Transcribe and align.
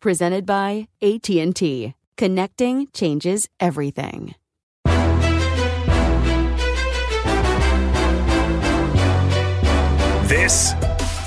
Presented 0.00 0.46
by 0.46 0.86
AT&T. 1.02 1.92
Connecting 2.16 2.86
changes 2.92 3.48
everything. 3.58 4.36
This 10.28 10.72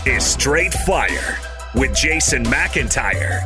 is 0.05 0.25
Straight 0.25 0.73
Fire 0.85 1.37
with 1.75 1.93
Jason 1.93 2.45
McIntyre. 2.45 3.41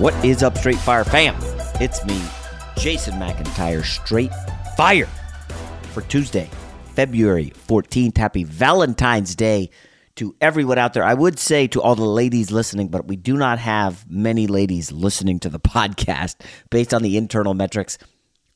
What 0.00 0.12
is 0.24 0.42
up, 0.42 0.58
Straight 0.58 0.78
Fire 0.78 1.04
fam? 1.04 1.36
It's 1.80 2.04
me, 2.04 2.20
Jason 2.76 3.14
McIntyre, 3.20 3.84
Straight 3.84 4.32
Fire 4.76 5.08
for 5.92 6.00
Tuesday, 6.00 6.50
February 6.94 7.52
14th. 7.68 8.16
Happy 8.16 8.42
Valentine's 8.42 9.36
Day 9.36 9.70
to 10.16 10.34
everyone 10.40 10.78
out 10.78 10.94
there. 10.94 11.04
I 11.04 11.14
would 11.14 11.38
say 11.38 11.66
to 11.68 11.80
all 11.80 11.94
the 11.94 12.04
ladies 12.04 12.50
listening, 12.50 12.88
but 12.88 13.06
we 13.06 13.16
do 13.16 13.36
not 13.36 13.58
have 13.58 14.10
many 14.10 14.46
ladies 14.46 14.90
listening 14.90 15.38
to 15.40 15.48
the 15.48 15.60
podcast 15.60 16.36
based 16.70 16.92
on 16.92 17.02
the 17.02 17.16
internal 17.16 17.54
metrics. 17.54 17.98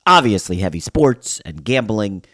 Obviously, 0.06 0.56
heavy 0.56 0.80
sports 0.80 1.40
and 1.44 1.62
gambling, 1.62 2.24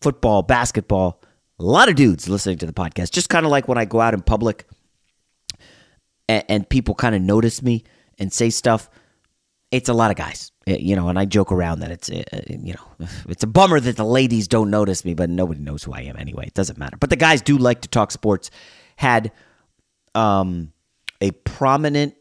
football, 0.00 0.42
basketball. 0.42 1.22
A 1.58 1.64
lot 1.64 1.88
of 1.88 1.94
dudes 1.94 2.28
listening 2.28 2.58
to 2.58 2.66
the 2.66 2.72
podcast. 2.72 3.12
Just 3.12 3.28
kind 3.28 3.46
of 3.46 3.52
like 3.52 3.68
when 3.68 3.78
I 3.78 3.84
go 3.84 4.00
out 4.00 4.14
in 4.14 4.22
public 4.22 4.66
and, 6.28 6.44
and 6.48 6.68
people 6.68 6.94
kind 6.94 7.14
of 7.14 7.22
notice 7.22 7.62
me 7.62 7.84
and 8.18 8.32
say 8.32 8.50
stuff. 8.50 8.90
It's 9.74 9.88
a 9.88 9.94
lot 9.94 10.10
of 10.10 10.16
guys, 10.16 10.52
you 10.66 10.94
know, 10.94 11.08
and 11.08 11.18
I 11.18 11.24
joke 11.24 11.50
around 11.50 11.80
that 11.80 11.90
it's, 11.90 12.08
uh, 12.08 12.22
you 12.48 12.74
know, 12.74 13.06
it's 13.28 13.42
a 13.42 13.46
bummer 13.46 13.80
that 13.80 13.96
the 13.96 14.04
ladies 14.04 14.46
don't 14.46 14.70
notice 14.70 15.04
me, 15.04 15.14
but 15.14 15.28
nobody 15.28 15.60
knows 15.60 15.82
who 15.82 15.92
I 15.92 16.02
am 16.02 16.16
anyway. 16.16 16.46
It 16.46 16.54
doesn't 16.54 16.78
matter. 16.78 16.96
But 16.96 17.10
the 17.10 17.16
guys 17.16 17.42
do 17.42 17.58
like 17.58 17.80
to 17.82 17.88
talk 17.88 18.12
sports. 18.12 18.50
Had 18.96 19.32
um, 20.14 20.72
a 21.20 21.32
prominent 21.32 22.14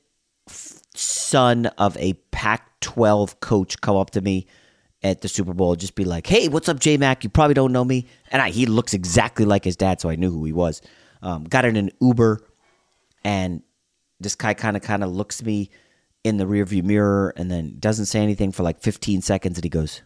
son 0.95 1.67
of 1.77 1.95
a 1.97 2.13
Pac 2.31 2.79
12 2.81 3.39
coach 3.39 3.79
come 3.81 3.95
up 3.95 4.09
to 4.11 4.21
me 4.21 4.47
at 5.03 5.21
the 5.21 5.27
Super 5.27 5.53
Bowl, 5.53 5.75
just 5.75 5.95
be 5.95 6.05
like, 6.05 6.25
"Hey, 6.25 6.47
what's 6.47 6.69
up, 6.69 6.79
J 6.79 6.97
Mac? 6.97 7.23
You 7.23 7.29
probably 7.29 7.53
don't 7.53 7.73
know 7.73 7.83
me." 7.83 8.07
And 8.31 8.41
I, 8.41 8.49
he 8.49 8.65
looks 8.65 8.93
exactly 8.93 9.45
like 9.45 9.63
his 9.63 9.75
dad, 9.75 9.99
so 9.99 10.09
I 10.09 10.15
knew 10.15 10.31
who 10.31 10.45
he 10.45 10.53
was. 10.53 10.81
Um, 11.21 11.43
got 11.43 11.65
in 11.65 11.75
an 11.75 11.91
Uber, 11.99 12.39
and 13.23 13.61
this 14.19 14.35
guy 14.35 14.53
kind 14.53 14.77
of 14.77 14.81
kind 14.81 15.03
of 15.03 15.11
looks 15.11 15.43
me 15.43 15.69
in 16.23 16.37
the 16.37 16.45
rearview 16.45 16.83
mirror, 16.83 17.33
and 17.35 17.51
then 17.51 17.75
doesn't 17.79 18.05
say 18.05 18.21
anything 18.21 18.51
for 18.51 18.63
like 18.63 18.79
15 18.81 19.21
seconds, 19.21 19.57
and 19.57 19.63
he 19.63 19.69
goes, 19.69 20.01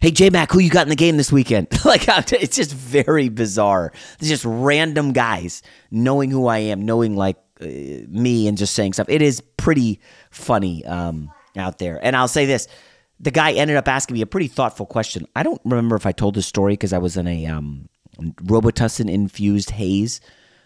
"Hey, 0.00 0.10
J 0.10 0.30
Mac, 0.30 0.52
who 0.52 0.58
you 0.58 0.70
got 0.70 0.82
in 0.82 0.88
the 0.90 0.96
game 0.96 1.16
this 1.16 1.32
weekend?" 1.32 1.68
like 1.84 2.04
it's 2.08 2.56
just 2.56 2.72
very 2.72 3.28
bizarre. 3.28 3.92
It's 4.18 4.28
just 4.28 4.44
random 4.44 5.12
guys 5.12 5.62
knowing 5.90 6.30
who 6.30 6.46
I 6.46 6.58
am, 6.58 6.84
knowing 6.84 7.16
like 7.16 7.36
uh, 7.60 7.66
me, 7.66 8.46
and 8.48 8.56
just 8.56 8.74
saying 8.74 8.94
stuff. 8.94 9.08
It 9.08 9.22
is 9.22 9.40
pretty 9.56 10.00
funny 10.30 10.84
um, 10.86 11.30
out 11.56 11.78
there. 11.78 11.98
And 12.02 12.16
I'll 12.16 12.28
say 12.28 12.46
this 12.46 12.68
the 13.22 13.30
guy 13.30 13.52
ended 13.52 13.76
up 13.76 13.88
asking 13.88 14.14
me 14.14 14.20
a 14.20 14.26
pretty 14.26 14.48
thoughtful 14.48 14.84
question. 14.84 15.26
I 15.34 15.44
don't 15.44 15.60
remember 15.64 15.94
if 15.94 16.06
I 16.06 16.12
told 16.12 16.34
this 16.34 16.46
story 16.46 16.72
because 16.72 16.92
I 16.92 16.98
was 16.98 17.16
in 17.16 17.28
a 17.28 17.46
um, 17.46 17.88
infused 18.18 19.70
haze 19.70 20.20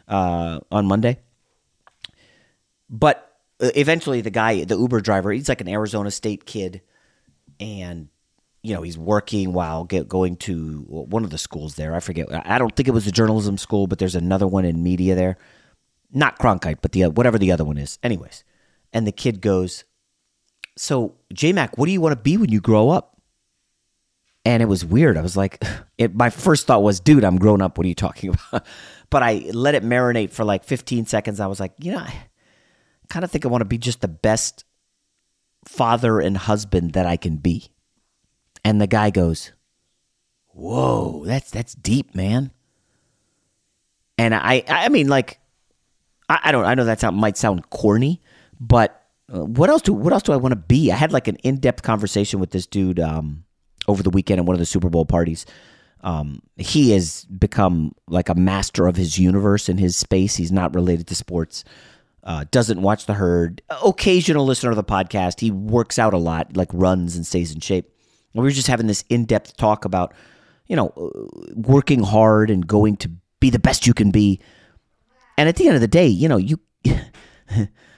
uh, 0.08 0.60
on 0.72 0.86
Monday. 0.86 1.20
But 2.88 3.25
eventually, 3.60 4.20
the 4.20 4.30
guy, 4.30 4.64
the 4.64 4.76
Uber 4.76 5.00
driver, 5.00 5.32
he's 5.32 5.48
like 5.48 5.60
an 5.60 5.68
Arizona 5.68 6.10
State 6.10 6.46
kid, 6.46 6.82
and 7.60 8.08
you 8.62 8.74
know 8.74 8.82
he's 8.82 8.98
working 8.98 9.52
while 9.52 9.84
get, 9.84 10.08
going 10.08 10.36
to 10.36 10.84
one 10.88 11.24
of 11.24 11.30
the 11.30 11.38
schools 11.38 11.76
there. 11.76 11.94
I 11.94 12.00
forget. 12.00 12.26
I 12.46 12.58
don't 12.58 12.74
think 12.74 12.88
it 12.88 12.94
was 12.94 13.06
a 13.06 13.12
journalism 13.12 13.58
school, 13.58 13.86
but 13.86 13.98
there's 13.98 14.14
another 14.14 14.46
one 14.46 14.64
in 14.64 14.82
media 14.82 15.14
there. 15.14 15.38
Not 16.12 16.38
Cronkite, 16.38 16.78
but 16.82 16.92
the 16.92 17.04
uh, 17.04 17.10
whatever 17.10 17.38
the 17.38 17.52
other 17.52 17.64
one 17.64 17.78
is. 17.78 17.98
Anyways, 18.02 18.44
and 18.92 19.06
the 19.06 19.12
kid 19.12 19.40
goes, 19.40 19.84
so 20.76 21.14
J 21.32 21.52
Mac, 21.52 21.76
what 21.78 21.86
do 21.86 21.92
you 21.92 22.00
want 22.00 22.12
to 22.12 22.20
be 22.20 22.36
when 22.36 22.50
you 22.50 22.60
grow 22.60 22.90
up? 22.90 23.20
And 24.44 24.62
it 24.62 24.66
was 24.66 24.84
weird. 24.84 25.16
I 25.16 25.22
was 25.22 25.36
like, 25.36 25.62
it, 25.98 26.14
my 26.14 26.30
first 26.30 26.66
thought 26.66 26.82
was, 26.82 27.00
dude, 27.00 27.24
I'm 27.24 27.38
grown 27.38 27.60
up. 27.60 27.78
What 27.78 27.84
are 27.84 27.88
you 27.88 27.94
talking 27.94 28.30
about? 28.52 28.66
but 29.10 29.22
I 29.22 29.50
let 29.52 29.74
it 29.74 29.82
marinate 29.82 30.30
for 30.30 30.44
like 30.44 30.64
15 30.64 31.06
seconds. 31.06 31.40
I 31.40 31.46
was 31.46 31.60
like, 31.60 31.72
you 31.78 31.92
know, 31.92 32.06
kind 33.08 33.24
of 33.24 33.30
think 33.30 33.44
I 33.44 33.48
want 33.48 33.62
to 33.62 33.66
be 33.66 33.78
just 33.78 34.00
the 34.00 34.08
best 34.08 34.64
father 35.64 36.20
and 36.20 36.36
husband 36.36 36.92
that 36.92 37.06
I 37.06 37.16
can 37.16 37.36
be. 37.36 37.70
And 38.64 38.80
the 38.80 38.86
guy 38.86 39.10
goes, 39.10 39.52
whoa, 40.48 41.24
that's 41.24 41.50
that's 41.50 41.74
deep, 41.74 42.14
man. 42.14 42.50
And 44.18 44.34
I, 44.34 44.64
I 44.66 44.88
mean, 44.88 45.08
like, 45.08 45.40
I, 46.28 46.40
I 46.44 46.52
don't, 46.52 46.64
I 46.64 46.74
know 46.74 46.86
that 46.86 47.00
sound, 47.00 47.16
might 47.16 47.36
sound 47.36 47.68
corny, 47.70 48.22
but 48.58 49.02
uh, 49.32 49.44
what 49.44 49.68
else 49.68 49.82
do 49.82 49.92
what 49.92 50.12
else 50.12 50.22
do 50.22 50.32
I 50.32 50.36
want 50.36 50.52
to 50.52 50.56
be? 50.56 50.91
I 50.91 50.97
had 50.97 51.12
like 51.12 51.28
an 51.28 51.36
in 51.36 51.59
depth 51.59 51.82
conversation 51.82 52.41
with 52.41 52.50
this 52.50 52.66
dude 52.66 53.00
um, 53.00 53.44
over 53.88 54.02
the 54.02 54.10
weekend 54.10 54.41
at 54.41 54.47
one 54.47 54.54
of 54.54 54.60
the 54.60 54.66
Super 54.66 54.88
Bowl 54.88 55.04
parties. 55.04 55.47
Um, 56.02 56.41
he 56.56 56.92
has 56.92 57.24
become 57.24 57.92
like 58.06 58.28
a 58.28 58.34
master 58.34 58.86
of 58.86 58.97
his 58.97 59.18
universe 59.18 59.68
in 59.68 59.78
his 59.78 59.97
space. 59.97 60.36
He's 60.36 60.52
not 60.52 60.74
related 60.74 61.09
to 61.09 61.14
sports. 61.14 61.64
Uh, 62.26 62.44
doesn't 62.50 62.82
watch 62.82 63.06
the 63.06 63.14
herd. 63.14 63.62
Occasional 63.84 64.44
listener 64.44 64.70
of 64.70 64.76
the 64.76 64.82
podcast. 64.82 65.38
He 65.38 65.52
works 65.52 65.96
out 65.96 66.12
a 66.12 66.18
lot, 66.18 66.56
like 66.56 66.68
runs 66.72 67.14
and 67.14 67.24
stays 67.24 67.54
in 67.54 67.60
shape. 67.60 67.84
And 68.34 68.42
we 68.42 68.48
were 68.48 68.52
just 68.52 68.66
having 68.66 68.88
this 68.88 69.04
in 69.08 69.26
depth 69.26 69.56
talk 69.56 69.84
about, 69.84 70.12
you 70.66 70.74
know, 70.74 70.88
uh, 70.88 71.52
working 71.54 72.02
hard 72.02 72.50
and 72.50 72.66
going 72.66 72.96
to 72.96 73.10
be 73.38 73.48
the 73.48 73.60
best 73.60 73.86
you 73.86 73.94
can 73.94 74.10
be. 74.10 74.40
And 75.38 75.48
at 75.48 75.54
the 75.54 75.68
end 75.68 75.76
of 75.76 75.80
the 75.80 75.86
day, 75.86 76.08
you 76.08 76.28
know, 76.28 76.36
you 76.36 76.58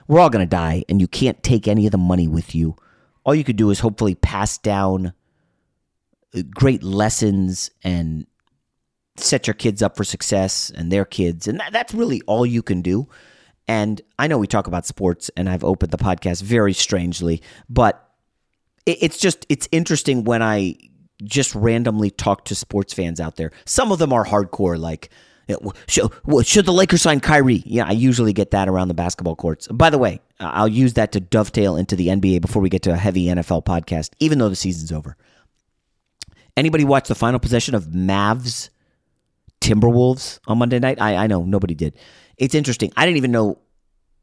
we're 0.06 0.20
all 0.20 0.28
going 0.28 0.46
to 0.46 0.50
die 0.50 0.84
and 0.90 1.00
you 1.00 1.08
can't 1.08 1.42
take 1.42 1.66
any 1.66 1.86
of 1.86 1.92
the 1.92 1.96
money 1.98 2.28
with 2.28 2.54
you. 2.54 2.76
All 3.25 3.34
you 3.34 3.44
could 3.44 3.56
do 3.56 3.70
is 3.70 3.80
hopefully 3.80 4.14
pass 4.14 4.58
down 4.58 5.14
uh, 6.34 6.42
great 6.50 6.82
lessons 6.82 7.70
and 7.82 8.26
set 9.16 9.46
your 9.46 9.54
kids 9.54 9.82
up 9.82 9.96
for 9.96 10.04
success 10.04 10.70
and 10.70 10.92
their 10.92 11.06
kids. 11.06 11.48
And 11.48 11.60
that, 11.60 11.72
that's 11.72 11.94
really 11.94 12.20
all 12.26 12.44
you 12.44 12.62
can 12.62 12.82
do. 12.82 13.08
And 13.69 14.00
I 14.19 14.26
know 14.26 14.38
we 14.38 14.47
talk 14.47 14.67
about 14.67 14.87
sports, 14.87 15.31
and 15.37 15.49
I've 15.49 15.62
opened 15.62 15.93
the 15.93 15.99
podcast 15.99 16.43
very 16.43 16.73
strangely, 16.73 17.43
but 17.69 18.05
it's 18.87 19.19
just 19.19 19.44
it's 19.50 19.69
interesting 19.70 20.25
when 20.25 20.43
I 20.43 20.76
just 21.23 21.55
randomly 21.55 22.11
talk 22.11 22.47
to 22.47 22.55
sports 22.55 22.94
fans 22.94 23.20
out 23.20 23.37
there. 23.37 23.53
Some 23.67 23.93
of 23.93 23.99
them 23.99 24.12
are 24.12 24.25
hardcore, 24.25 24.79
like 24.79 25.11
should, 25.87 26.11
should 26.44 26.67
the 26.67 26.73
Lakers 26.73 27.03
sign 27.03 27.20
Kyrie? 27.20 27.62
Yeah, 27.65 27.87
I 27.87 27.93
usually 27.93 28.32
get 28.32 28.50
that 28.50 28.69
around 28.69 28.88
the 28.88 28.94
basketball 28.94 29.37
courts. 29.37 29.67
By 29.69 29.91
the 29.91 29.99
way, 29.99 30.21
I'll 30.38 30.69
use 30.69 30.94
that 30.94 31.12
to 31.12 31.21
dovetail 31.21 31.76
into 31.76 31.97
the 31.97 32.09
NBA 32.09 32.41
before 32.41 32.61
we 32.61 32.69
get 32.69 32.82
to 32.82 32.93
a 32.93 32.97
heavy 32.97 33.26
NFL 33.26 33.64
podcast, 33.64 34.11
even 34.21 34.38
though 34.38 34.49
the 34.49 34.56
season's 34.56 34.93
over. 34.93 35.17
Anybody 36.56 36.85
watch 36.85 37.09
the 37.09 37.14
final 37.14 37.38
possession 37.38 37.75
of 37.75 37.87
Mavs 37.87 38.69
Timberwolves 39.61 40.41
on 40.47 40.59
Monday 40.59 40.79
night? 40.79 41.00
I, 41.00 41.17
I 41.17 41.26
know 41.26 41.44
nobody 41.44 41.75
did. 41.75 41.97
It's 42.38 42.55
interesting. 42.55 42.93
I 42.96 43.05
didn't 43.05 43.19
even 43.19 43.32
know, 43.32 43.58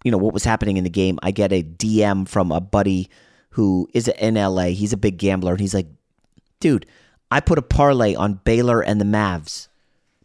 you 0.04 0.12
know, 0.12 0.18
what 0.18 0.34
was 0.34 0.44
happening 0.44 0.78
in 0.78 0.84
the 0.84 0.90
game. 0.90 1.20
I 1.22 1.32
get 1.32 1.52
a 1.52 1.62
DM 1.62 2.28
from 2.28 2.52
a 2.52 2.62
buddy 2.62 3.10
who 3.52 3.88
is 3.94 4.08
in 4.08 4.36
LA. 4.36 4.68
He's 4.68 4.94
a 4.94 4.98
big 4.98 5.18
gambler, 5.18 5.52
and 5.52 5.62
he's 5.62 5.74
like, 5.74 5.88
dude, 6.60 6.86
I 7.30 7.40
put 7.40 7.58
a 7.58 7.62
parlay 7.62 8.16
on 8.16 8.40
Baylor 8.44 8.82
and 8.82 9.00
the 9.00 9.06
Mavs. 9.06 9.68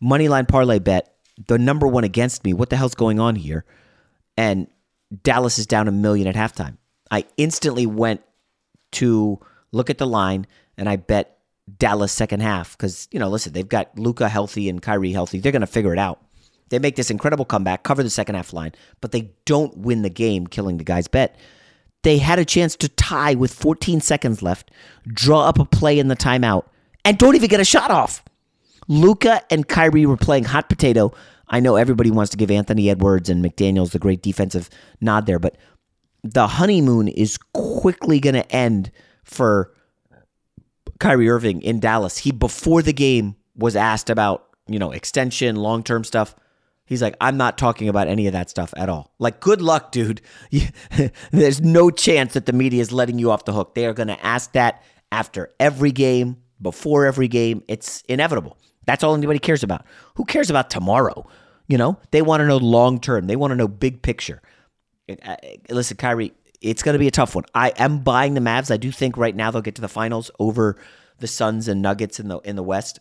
Moneyline 0.02 0.48
parlay 0.48 0.78
bet, 0.78 1.14
the 1.46 1.58
number 1.58 1.86
one 1.86 2.04
against 2.04 2.44
me. 2.44 2.52
What 2.52 2.70
the 2.70 2.76
hell's 2.76 2.94
going 2.94 3.20
on 3.20 3.36
here? 3.36 3.64
And 4.36 4.68
Dallas 5.22 5.58
is 5.58 5.66
down 5.66 5.88
a 5.88 5.92
million 5.92 6.26
at 6.26 6.34
halftime. 6.34 6.76
I 7.10 7.24
instantly 7.36 7.86
went 7.86 8.22
to 8.92 9.40
look 9.72 9.90
at 9.90 9.98
the 9.98 10.06
line 10.06 10.46
and 10.76 10.88
I 10.88 10.96
bet 10.96 11.38
Dallas 11.78 12.12
second 12.12 12.40
half 12.40 12.76
because, 12.76 13.08
you 13.10 13.18
know, 13.18 13.28
listen, 13.28 13.52
they've 13.52 13.68
got 13.68 13.98
Luka 13.98 14.28
healthy 14.28 14.68
and 14.68 14.80
Kyrie 14.80 15.12
healthy. 15.12 15.40
They're 15.40 15.52
going 15.52 15.60
to 15.60 15.66
figure 15.66 15.92
it 15.92 15.98
out. 15.98 16.20
They 16.70 16.78
make 16.78 16.96
this 16.96 17.10
incredible 17.10 17.44
comeback, 17.44 17.82
cover 17.82 18.02
the 18.02 18.10
second 18.10 18.36
half 18.36 18.52
line, 18.52 18.72
but 19.00 19.12
they 19.12 19.32
don't 19.44 19.76
win 19.76 20.02
the 20.02 20.10
game, 20.10 20.46
killing 20.46 20.78
the 20.78 20.84
guy's 20.84 21.08
bet. 21.08 21.36
They 22.02 22.18
had 22.18 22.38
a 22.38 22.44
chance 22.44 22.76
to 22.76 22.88
tie 22.88 23.34
with 23.34 23.52
14 23.52 24.00
seconds 24.00 24.42
left, 24.42 24.70
draw 25.06 25.46
up 25.46 25.58
a 25.58 25.64
play 25.64 25.98
in 25.98 26.08
the 26.08 26.16
timeout, 26.16 26.64
and 27.04 27.18
don't 27.18 27.34
even 27.34 27.48
get 27.48 27.60
a 27.60 27.64
shot 27.64 27.90
off. 27.90 28.24
Luka 28.88 29.42
and 29.50 29.68
Kyrie 29.68 30.06
were 30.06 30.16
playing 30.16 30.44
hot 30.44 30.68
potato. 30.68 31.12
I 31.48 31.60
know 31.60 31.76
everybody 31.76 32.10
wants 32.10 32.30
to 32.30 32.36
give 32.36 32.50
Anthony 32.50 32.88
Edwards 32.88 33.28
and 33.28 33.44
McDaniels 33.44 33.90
the 33.90 33.98
great 33.98 34.22
defensive 34.22 34.70
nod 35.00 35.26
there, 35.26 35.38
but 35.38 35.56
the 36.22 36.46
honeymoon 36.46 37.08
is 37.08 37.38
quickly 37.52 38.20
going 38.20 38.34
to 38.34 38.52
end 38.52 38.90
for 39.24 39.72
Kyrie 40.98 41.28
Irving 41.28 41.62
in 41.62 41.80
Dallas. 41.80 42.18
He 42.18 42.30
before 42.30 42.82
the 42.82 42.92
game 42.92 43.36
was 43.56 43.76
asked 43.76 44.10
about, 44.10 44.46
you 44.68 44.78
know, 44.78 44.92
extension, 44.92 45.56
long-term 45.56 46.04
stuff. 46.04 46.34
He's 46.90 47.00
like, 47.00 47.14
I'm 47.20 47.36
not 47.36 47.56
talking 47.56 47.88
about 47.88 48.08
any 48.08 48.26
of 48.26 48.32
that 48.32 48.50
stuff 48.50 48.74
at 48.76 48.88
all. 48.88 49.14
Like, 49.20 49.38
good 49.38 49.62
luck, 49.62 49.92
dude. 49.92 50.20
There's 51.30 51.60
no 51.60 51.90
chance 51.90 52.34
that 52.34 52.46
the 52.46 52.52
media 52.52 52.80
is 52.80 52.90
letting 52.90 53.20
you 53.20 53.30
off 53.30 53.44
the 53.44 53.52
hook. 53.52 53.76
They 53.76 53.86
are 53.86 53.94
going 53.94 54.08
to 54.08 54.26
ask 54.26 54.50
that 54.54 54.82
after 55.12 55.54
every 55.60 55.92
game, 55.92 56.38
before 56.60 57.06
every 57.06 57.28
game. 57.28 57.62
It's 57.68 58.02
inevitable. 58.08 58.58
That's 58.86 59.04
all 59.04 59.14
anybody 59.14 59.38
cares 59.38 59.62
about. 59.62 59.86
Who 60.16 60.24
cares 60.24 60.50
about 60.50 60.68
tomorrow? 60.68 61.28
You 61.68 61.78
know, 61.78 61.96
they 62.10 62.22
want 62.22 62.40
to 62.40 62.46
know 62.48 62.56
long 62.56 62.98
term. 62.98 63.28
They 63.28 63.36
want 63.36 63.52
to 63.52 63.56
know 63.56 63.68
big 63.68 64.02
picture. 64.02 64.42
Uh, 65.08 65.36
listen, 65.68 65.96
Kyrie, 65.96 66.32
it's 66.60 66.82
going 66.82 66.94
to 66.94 66.98
be 66.98 67.06
a 67.06 67.12
tough 67.12 67.36
one. 67.36 67.44
I 67.54 67.68
am 67.76 68.00
buying 68.00 68.34
the 68.34 68.40
Mavs. 68.40 68.72
I 68.72 68.78
do 68.78 68.90
think 68.90 69.16
right 69.16 69.36
now 69.36 69.52
they'll 69.52 69.62
get 69.62 69.76
to 69.76 69.80
the 69.80 69.88
finals 69.88 70.32
over 70.40 70.76
the 71.20 71.28
Suns 71.28 71.68
and 71.68 71.82
Nuggets 71.82 72.18
in 72.18 72.26
the 72.26 72.38
in 72.40 72.56
the 72.56 72.64
West. 72.64 72.98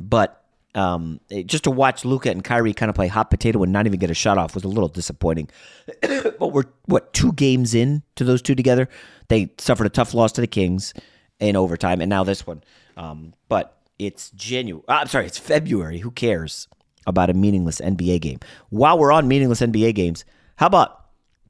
But 0.00 0.42
um, 0.74 1.20
just 1.46 1.64
to 1.64 1.70
watch 1.70 2.04
Luka 2.04 2.30
and 2.30 2.44
Kyrie 2.44 2.72
kind 2.74 2.88
of 2.90 2.96
play 2.96 3.08
hot 3.08 3.30
potato 3.30 3.62
and 3.62 3.72
not 3.72 3.86
even 3.86 3.98
get 3.98 4.10
a 4.10 4.14
shot 4.14 4.38
off 4.38 4.54
was 4.54 4.64
a 4.64 4.68
little 4.68 4.88
disappointing. 4.88 5.48
but 6.00 6.48
we're 6.48 6.64
what 6.86 7.12
two 7.12 7.32
games 7.32 7.74
in 7.74 8.02
to 8.16 8.24
those 8.24 8.42
two 8.42 8.54
together. 8.54 8.88
They 9.28 9.52
suffered 9.58 9.86
a 9.86 9.90
tough 9.90 10.14
loss 10.14 10.32
to 10.32 10.40
the 10.40 10.46
Kings 10.46 10.94
in 11.38 11.56
overtime, 11.56 12.00
and 12.00 12.08
now 12.10 12.24
this 12.24 12.46
one. 12.46 12.62
Um, 12.96 13.34
but 13.48 13.80
it's 13.98 14.30
January. 14.30 14.84
I'm 14.88 15.08
sorry, 15.08 15.26
it's 15.26 15.38
February. 15.38 15.98
Who 15.98 16.10
cares 16.10 16.68
about 17.06 17.30
a 17.30 17.34
meaningless 17.34 17.80
NBA 17.80 18.20
game? 18.20 18.38
While 18.68 18.98
we're 18.98 19.12
on 19.12 19.26
meaningless 19.26 19.60
NBA 19.60 19.94
games, 19.94 20.24
how 20.56 20.66
about 20.66 21.06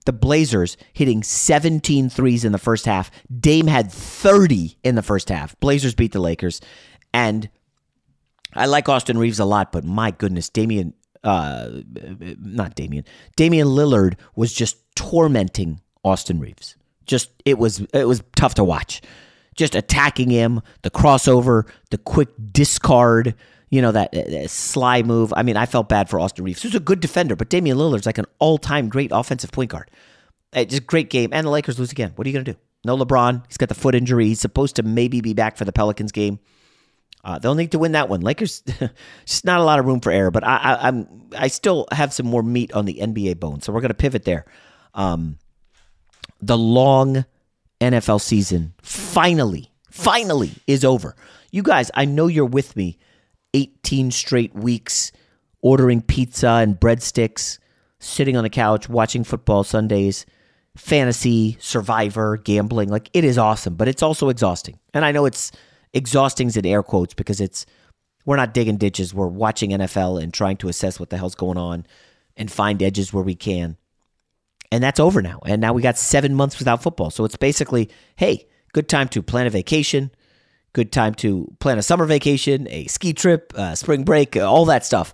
the 0.07 0.13
Blazers 0.13 0.77
hitting 0.93 1.23
17 1.23 2.09
threes 2.09 2.45
in 2.45 2.53
the 2.53 2.59
first 2.59 2.87
half? 2.87 3.11
Dame 3.39 3.67
had 3.67 3.93
30 3.93 4.79
in 4.83 4.95
the 4.95 5.03
first 5.03 5.29
half. 5.29 5.59
Blazers 5.61 5.95
beat 5.95 6.13
the 6.13 6.21
Lakers, 6.21 6.61
and 7.13 7.51
I 8.55 8.67
like 8.67 8.89
Austin 8.89 9.19
Reaves 9.19 9.39
a 9.39 9.45
lot, 9.45 9.73
but 9.73 9.85
my 9.85 10.11
goodness, 10.11 10.49
Damian, 10.49 10.95
uh, 11.23 11.69
not 12.41 12.75
Damian, 12.75 13.05
Damian 13.37 13.69
Lillard 13.69 14.15
was 14.35 14.53
just 14.53 14.77
tormenting 14.97 15.81
Austin 16.05 16.41
Reaves. 16.41 16.77
Just 17.07 17.31
it 17.45 17.59
was 17.59 17.81
it 17.93 18.07
was 18.07 18.23
tough 18.37 18.55
to 18.55 18.65
watch. 18.65 19.03
Just 19.57 19.75
attacking 19.75 20.31
him, 20.31 20.61
the 20.83 20.91
crossover, 20.91 21.69
the 21.91 21.99
quick 21.99 22.29
discard, 22.53 23.35
you 23.69 23.83
know 23.83 23.93
that, 23.93 24.13
that 24.13 24.51
sly 24.51 25.03
move. 25.03 25.33
I 25.37 25.43
mean, 25.43 25.57
I 25.57 25.67
felt 25.67 25.89
bad 25.89 26.09
for 26.09 26.21
Austin 26.21 26.45
Reaves, 26.45 26.63
He's 26.63 26.75
a 26.75 26.81
good 26.81 27.01
defender, 27.01 27.37
but 27.37 27.49
Damian 27.49 27.77
Lillard's 27.77 28.07
like 28.07 28.19
an 28.19 28.27
all-time 28.39 28.89
great 28.89 29.11
offensive 29.13 29.53
point 29.53 29.71
guard. 29.71 29.91
It's 30.53 30.71
just 30.71 30.87
great 30.87 31.11
game, 31.11 31.31
and 31.33 31.47
the 31.47 31.51
Lakers 31.51 31.79
lose 31.79 31.93
again. 31.93 32.13
What 32.17 32.27
are 32.27 32.31
you 32.31 32.35
gonna 32.35 32.45
do? 32.45 32.57
No 32.85 32.97
LeBron. 32.97 33.45
He's 33.47 33.57
got 33.57 33.69
the 33.69 33.75
foot 33.75 33.95
injury. 33.95 34.27
He's 34.27 34.41
supposed 34.41 34.77
to 34.77 34.83
maybe 34.83 35.21
be 35.21 35.35
back 35.35 35.57
for 35.57 35.65
the 35.65 35.73
Pelicans 35.73 36.13
game. 36.13 36.39
Uh, 37.23 37.39
they'll 37.39 37.55
need 37.55 37.73
to 37.73 37.79
win 37.79 37.93
that 37.93 38.09
one. 38.09 38.21
Lakers, 38.21 38.63
just 39.27 39.45
not 39.45 39.61
a 39.61 39.65
lot 39.65 39.79
of 39.79 39.87
room 39.87 40.01
for 40.01 40.11
error, 40.11 40.31
but 40.31 40.45
I, 40.45 40.57
I, 40.57 40.89
am 40.89 41.29
I 41.37 41.49
still 41.49 41.87
have 41.93 42.13
some 42.13 42.27
more 42.27 42.43
meat 42.43 42.73
on 42.73 42.87
the 42.87 42.99
NBA 43.01 43.39
bone, 43.39 43.61
so 43.61 43.73
we're 43.73 43.81
going 43.83 43.89
to 43.89 43.95
pivot 43.95 44.25
there. 44.25 44.47
Um, 44.95 45.39
the 46.41 46.57
long 46.57 47.25
NFL 47.81 48.21
season 48.21 48.75
finally, 48.83 49.71
finally 49.91 50.53
is 50.67 50.85
over. 50.85 51.15
You 51.51 51.63
guys, 51.63 51.91
I 51.95 52.05
know 52.07 52.27
you're 52.27 52.47
with 52.47 52.77
me. 52.77 52.99
18 53.53 54.13
straight 54.13 54.55
weeks 54.55 55.13
ordering 55.63 56.01
pizza 56.01 56.49
and 56.49 56.79
breadsticks, 56.79 57.59
sitting 57.99 58.37
on 58.37 58.45
the 58.45 58.51
couch 58.51 58.89
watching 58.89 59.25
football 59.25 59.65
Sundays, 59.65 60.25
fantasy, 60.77 61.57
survivor, 61.61 62.37
gambling. 62.37 62.89
Like 62.89 63.11
it 63.13 63.25
is 63.25 63.39
awesome, 63.39 63.75
but 63.75 63.89
it's 63.89 64.03
also 64.03 64.29
exhausting. 64.29 64.79
And 64.95 65.05
I 65.05 65.13
know 65.13 65.27
it's 65.27 65.53
exhausting's 65.93 66.57
in 66.57 66.67
air 66.67 66.83
quotes 66.83 67.15
because 67.15 67.41
it's 67.41 67.67
we're 68.25 68.37
not 68.37 68.55
digging 68.55 68.77
ditches. 68.77 69.15
We're 69.15 69.27
watching 69.27 69.71
NFL 69.71 70.23
and 70.23 70.33
trying 70.33 70.59
to 70.59 70.69
assess 70.69 71.01
what 71.01 71.11
the 71.11 71.17
hell's 71.17 71.35
going 71.35 71.59
on 71.59 71.87
and 72.37 72.51
find 72.51 72.83
edges 72.83 73.13
where 73.13 73.25
we 73.25 73.35
can. 73.35 73.77
And 74.71 74.85
that's 74.85 75.01
over 75.01 75.21
now. 75.21 75.41
And 75.47 75.61
now 75.61 75.73
we 75.73 75.83
got 75.83 75.99
seven 75.99 76.35
months 76.35 76.59
without 76.59 76.83
football. 76.83 77.11
So 77.11 77.25
it's 77.25 77.37
basically, 77.37 77.91
hey, 78.17 78.47
good 78.73 78.89
time 78.89 79.09
to 79.09 79.23
plan 79.23 79.47
a 79.47 79.51
vacation, 79.51 80.11
good 80.73 80.93
time 80.93 81.15
to 81.15 81.53
plan 81.59 81.79
a 81.79 81.83
summer 81.83 82.05
vacation, 82.05 82.69
a 82.71 82.87
ski 82.87 83.13
trip, 83.13 83.53
uh, 83.57 83.75
spring 83.75 84.05
break, 84.05 84.37
uh, 84.37 84.49
all 84.49 84.67
that 84.67 84.85
stuff. 84.85 85.13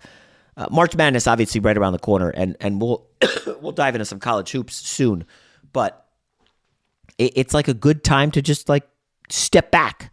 Uh, 0.57 0.67
March 0.71 0.95
Madness 0.97 1.27
obviously 1.27 1.61
right 1.61 1.77
around 1.77 1.93
the 1.93 1.99
corner, 1.99 2.31
and 2.31 2.57
and 2.61 2.81
we'll 2.81 3.07
we'll 3.61 3.73
dive 3.73 3.95
into 3.95 4.05
some 4.05 4.21
college 4.21 4.51
hoops 4.51 4.75
soon. 4.75 5.25
But 5.73 6.07
it, 7.19 7.33
it's 7.37 7.55
like 7.55 7.69
a 7.69 7.75
good 7.75 8.05
time 8.05 8.31
to 8.33 8.43
just 8.43 8.69
like 8.69 8.87
step 9.29 9.71
back 9.71 10.13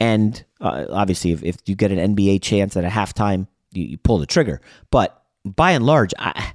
and 0.00 0.44
uh, 0.60 0.86
obviously, 0.90 1.32
if, 1.32 1.42
if 1.42 1.56
you 1.66 1.74
get 1.74 1.92
an 1.92 2.14
NBA 2.14 2.42
chance 2.42 2.76
at 2.76 2.84
a 2.84 2.88
halftime, 2.88 3.46
you, 3.72 3.84
you 3.84 3.98
pull 3.98 4.18
the 4.18 4.26
trigger. 4.26 4.60
But 4.90 5.22
by 5.44 5.72
and 5.72 5.86
large, 5.86 6.12
I, 6.18 6.52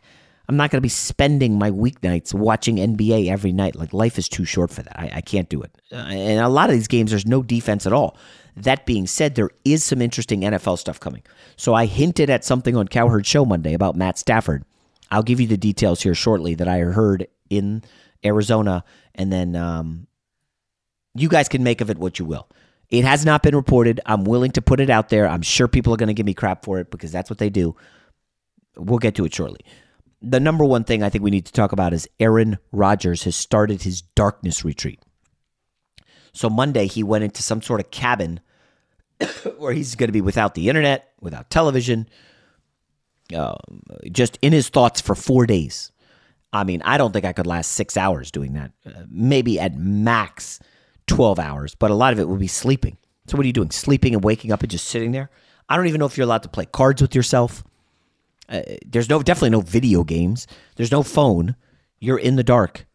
I'm 0.47 0.57
not 0.57 0.69
going 0.69 0.77
to 0.77 0.81
be 0.81 0.89
spending 0.89 1.57
my 1.57 1.71
weeknights 1.71 2.33
watching 2.33 2.75
NBA 2.75 3.29
every 3.29 3.53
night. 3.53 3.75
Like 3.75 3.93
life 3.93 4.17
is 4.17 4.27
too 4.27 4.45
short 4.45 4.69
for 4.69 4.83
that. 4.83 4.99
I, 4.99 5.11
I 5.15 5.21
can't 5.21 5.49
do 5.49 5.61
it. 5.61 5.71
Uh, 5.91 5.95
and 5.95 6.39
a 6.39 6.49
lot 6.49 6.69
of 6.69 6.75
these 6.75 6.87
games, 6.87 7.11
there's 7.11 7.25
no 7.25 7.41
defense 7.41 7.85
at 7.85 7.93
all. 7.93 8.17
That 8.57 8.85
being 8.85 9.07
said, 9.07 9.35
there 9.35 9.51
is 9.63 9.83
some 9.83 10.01
interesting 10.01 10.41
NFL 10.41 10.77
stuff 10.77 10.99
coming. 10.99 11.23
So 11.55 11.73
I 11.73 11.85
hinted 11.85 12.29
at 12.29 12.43
something 12.43 12.75
on 12.75 12.87
Cowherd 12.89 13.25
Show 13.25 13.45
Monday 13.45 13.73
about 13.73 13.95
Matt 13.95 14.17
Stafford. 14.17 14.65
I'll 15.09 15.23
give 15.23 15.39
you 15.39 15.47
the 15.47 15.57
details 15.57 16.01
here 16.01 16.13
shortly 16.13 16.55
that 16.55 16.67
I 16.67 16.79
heard 16.79 17.27
in 17.49 17.83
Arizona, 18.25 18.83
and 19.15 19.31
then 19.31 19.55
um, 19.55 20.07
you 21.15 21.27
guys 21.27 21.49
can 21.49 21.63
make 21.63 21.81
of 21.81 21.89
it 21.89 21.97
what 21.97 22.19
you 22.19 22.25
will. 22.25 22.47
It 22.91 23.05
has 23.05 23.25
not 23.25 23.41
been 23.41 23.55
reported. 23.55 24.01
I'm 24.05 24.25
willing 24.25 24.51
to 24.51 24.61
put 24.61 24.81
it 24.81 24.89
out 24.89 25.07
there. 25.09 25.27
I'm 25.27 25.41
sure 25.41 25.69
people 25.69 25.93
are 25.93 25.97
going 25.97 26.07
to 26.07 26.13
give 26.13 26.25
me 26.25 26.33
crap 26.33 26.65
for 26.65 26.77
it 26.79 26.91
because 26.91 27.11
that's 27.11 27.29
what 27.29 27.39
they 27.39 27.49
do. 27.49 27.75
We'll 28.75 28.99
get 28.99 29.15
to 29.15 29.25
it 29.25 29.33
shortly. 29.33 29.61
The 30.21 30.41
number 30.41 30.65
one 30.65 30.83
thing 30.83 31.01
I 31.01 31.09
think 31.09 31.23
we 31.23 31.31
need 31.31 31.45
to 31.45 31.53
talk 31.53 31.71
about 31.71 31.93
is 31.93 32.07
Aaron 32.19 32.57
Rodgers 32.71 33.23
has 33.23 33.35
started 33.35 33.83
his 33.83 34.01
darkness 34.01 34.65
retreat. 34.65 34.99
So 36.33 36.49
Monday 36.49 36.85
he 36.85 37.01
went 37.01 37.23
into 37.23 37.41
some 37.41 37.61
sort 37.61 37.79
of 37.79 37.91
cabin 37.91 38.41
where 39.57 39.73
he's 39.73 39.95
going 39.95 40.09
to 40.09 40.13
be 40.13 40.21
without 40.21 40.53
the 40.53 40.67
internet, 40.67 41.13
without 41.21 41.49
television, 41.49 42.09
uh, 43.33 43.55
just 44.11 44.37
in 44.41 44.51
his 44.51 44.67
thoughts 44.67 44.99
for 44.99 45.15
four 45.15 45.45
days. 45.45 45.91
I 46.51 46.65
mean, 46.65 46.81
I 46.83 46.97
don't 46.97 47.13
think 47.13 47.23
I 47.23 47.31
could 47.31 47.47
last 47.47 47.71
six 47.71 47.95
hours 47.95 48.31
doing 48.31 48.53
that. 48.53 48.71
Uh, 48.85 49.03
maybe 49.09 49.59
at 49.59 49.75
max 49.75 50.59
12 51.11 51.39
hours, 51.39 51.75
but 51.75 51.91
a 51.91 51.93
lot 51.93 52.13
of 52.13 52.19
it 52.19 52.27
will 52.27 52.37
be 52.37 52.47
sleeping. 52.47 52.97
So, 53.27 53.37
what 53.37 53.43
are 53.43 53.47
you 53.47 53.53
doing? 53.53 53.71
Sleeping 53.71 54.13
and 54.15 54.23
waking 54.23 54.51
up 54.51 54.61
and 54.61 54.71
just 54.71 54.87
sitting 54.87 55.11
there? 55.11 55.29
I 55.67 55.75
don't 55.77 55.87
even 55.87 55.99
know 55.99 56.05
if 56.05 56.17
you're 56.17 56.25
allowed 56.25 56.43
to 56.43 56.49
play 56.49 56.65
cards 56.65 57.01
with 57.01 57.13
yourself. 57.13 57.63
Uh, 58.49 58.61
there's 58.85 59.09
no 59.09 59.21
definitely 59.21 59.51
no 59.51 59.61
video 59.61 60.03
games. 60.03 60.47
There's 60.75 60.91
no 60.91 61.03
phone. 61.03 61.55
You're 61.99 62.17
in 62.17 62.35
the 62.35 62.43
dark, 62.43 62.87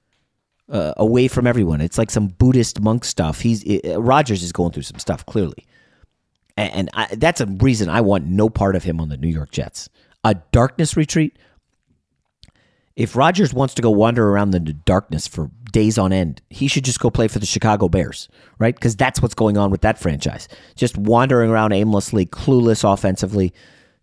uh, 0.70 0.94
away 0.96 1.28
from 1.28 1.46
everyone. 1.46 1.80
It's 1.80 1.98
like 1.98 2.10
some 2.10 2.28
Buddhist 2.28 2.80
monk 2.80 3.04
stuff. 3.04 3.40
He's 3.40 3.64
uh, 3.84 4.00
Rodgers 4.00 4.42
is 4.42 4.52
going 4.52 4.72
through 4.72 4.82
some 4.82 4.98
stuff 4.98 5.24
clearly, 5.26 5.66
and, 6.56 6.72
and 6.72 6.90
I, 6.94 7.14
that's 7.14 7.40
a 7.40 7.46
reason 7.46 7.88
I 7.88 8.00
want 8.00 8.26
no 8.26 8.48
part 8.48 8.76
of 8.76 8.84
him 8.84 9.00
on 9.00 9.08
the 9.08 9.16
New 9.16 9.28
York 9.28 9.50
Jets. 9.50 9.88
A 10.24 10.34
darkness 10.52 10.96
retreat. 10.96 11.38
If 12.96 13.14
Rodgers 13.14 13.52
wants 13.52 13.74
to 13.74 13.82
go 13.82 13.90
wander 13.90 14.26
around 14.30 14.50
the 14.52 14.60
darkness 14.60 15.28
for 15.28 15.50
days 15.70 15.98
on 15.98 16.14
end, 16.14 16.40
he 16.48 16.66
should 16.66 16.84
just 16.84 16.98
go 16.98 17.10
play 17.10 17.28
for 17.28 17.38
the 17.38 17.44
Chicago 17.44 17.90
Bears, 17.90 18.30
right? 18.58 18.74
Because 18.74 18.96
that's 18.96 19.20
what's 19.20 19.34
going 19.34 19.58
on 19.58 19.70
with 19.70 19.82
that 19.82 19.98
franchise. 19.98 20.48
Just 20.74 20.96
wandering 20.96 21.50
around 21.50 21.72
aimlessly, 21.72 22.24
clueless 22.24 22.90
offensively. 22.90 23.52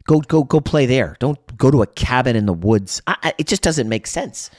Go 0.06 0.20
go 0.20 0.44
go 0.44 0.60
play 0.62 0.86
there. 0.86 1.18
Don't 1.20 1.40
go 1.58 1.72
to 1.72 1.82
a 1.82 1.88
cabin 1.88 2.36
in 2.36 2.46
the 2.46 2.54
woods. 2.54 3.02
I, 3.08 3.16
I, 3.24 3.34
it 3.40 3.48
just 3.48 3.64
doesn't 3.64 3.90
make 3.90 4.06
sense. 4.06 4.52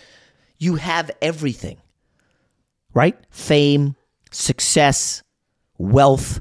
You 0.59 0.77
have 0.77 1.13
everything, 1.23 1.77
right? 2.93 3.17
Fame, 3.31 3.95
success, 4.33 5.23
wealth. 5.79 6.41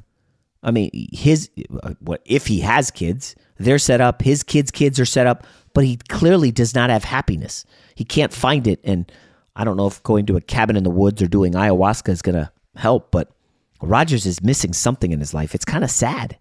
I 0.63 0.71
mean, 0.71 0.89
his 1.11 1.51
uh, 1.83 1.93
what 1.99 2.21
if 2.25 2.47
he 2.47 2.61
has 2.61 2.89
kids? 2.89 3.35
They're 3.57 3.77
set 3.77 4.01
up. 4.01 4.23
His 4.23 4.41
kids' 4.41 4.71
kids 4.71 4.99
are 4.99 5.05
set 5.05 5.27
up, 5.27 5.45
but 5.75 5.83
he 5.83 5.97
clearly 6.09 6.51
does 6.51 6.73
not 6.73 6.89
have 6.89 7.03
happiness. 7.03 7.65
He 7.95 8.03
can't 8.03 8.33
find 8.33 8.67
it, 8.67 8.79
and 8.83 9.11
I 9.55 9.63
don't 9.63 9.77
know 9.77 9.87
if 9.87 10.01
going 10.03 10.25
to 10.27 10.37
a 10.37 10.41
cabin 10.41 10.75
in 10.75 10.83
the 10.83 10.89
woods 10.89 11.21
or 11.21 11.27
doing 11.27 11.53
ayahuasca 11.53 12.09
is 12.09 12.21
going 12.21 12.35
to 12.35 12.51
help. 12.75 13.11
But 13.11 13.31
Rodgers 13.81 14.25
is 14.25 14.41
missing 14.41 14.73
something 14.73 15.11
in 15.11 15.19
his 15.19 15.33
life. 15.33 15.53
It's 15.53 15.65
kind 15.65 15.83
of 15.83 15.91
sad. 15.91 16.37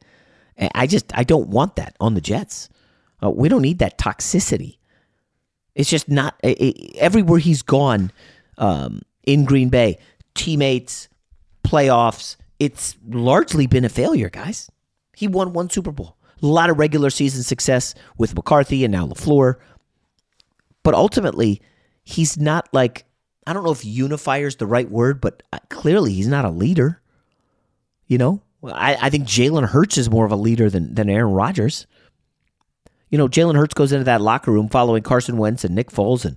I 0.75 0.87
just 0.87 1.07
I 1.17 1.25
don't 1.25 1.49
want 1.49 1.77
that 1.77 1.97
on 2.01 2.15
the 2.15 2.21
Jets. 2.21 2.69
Uh, 3.23 3.31
we 3.31 3.49
don't 3.49 3.63
need 3.63 3.79
that 3.79 3.99
toxicity. 3.99 4.79
It's 5.75 5.89
just 5.89 6.09
not 6.09 6.35
it, 6.43 6.97
everywhere 6.97 7.39
he's 7.39 7.63
gone 7.63 8.13
um, 8.59 9.03
in 9.25 9.45
Green 9.45 9.69
Bay. 9.71 9.99
Teammates, 10.35 11.09
playoffs. 11.65 12.37
It's 12.59 12.97
largely 13.09 13.67
been 13.67 13.85
a 13.85 13.89
failure, 13.89 14.29
guys. 14.29 14.71
He 15.17 15.29
won 15.29 15.53
one 15.53 15.71
Super 15.71 15.91
Bowl, 15.91 16.17
a 16.43 16.47
lot 16.47 16.71
of 16.71 16.79
regular 16.79 17.11
season 17.11 17.43
success 17.43 17.95
with 18.19 18.35
McCarthy 18.35 18.85
and 18.85 18.93
now 18.93 19.07
LaFleur, 19.07 19.57
but 20.83 20.95
ultimately, 20.95 21.61
he's 22.03 22.37
not 22.37 22.69
like 22.73 23.05
I 23.47 23.53
don't 23.53 23.65
know 23.65 23.73
if 23.73 23.85
unifier 23.85 24.47
is 24.47 24.57
the 24.57 24.67
right 24.67 24.89
word, 24.89 25.21
but 25.21 25.43
uh, 25.53 25.59
clearly 25.69 26.13
he's 26.13 26.29
not 26.29 26.45
a 26.45 26.51
leader. 26.51 27.01
You 28.07 28.19
know, 28.19 28.43
I, 28.65 28.97
I 29.01 29.11
think 29.11 29.27
Jalen 29.27 29.69
Hurts 29.69 29.99
is 29.99 30.11
more 30.11 30.25
of 30.25 30.33
a 30.33 30.37
leader 30.37 30.71
than, 30.71 30.95
than 30.95 31.11
Aaron 31.11 31.33
Rodgers. 31.33 31.87
You 33.09 33.19
know, 33.19 33.29
Jalen 33.29 33.57
Hurts 33.57 33.75
goes 33.75 33.93
into 33.93 34.05
that 34.05 34.21
locker 34.21 34.53
room 34.53 34.69
following 34.69 35.03
Carson 35.03 35.37
Wentz 35.37 35.65
and 35.65 35.75
Nick 35.75 35.91
Foles, 35.91 36.25
and 36.25 36.37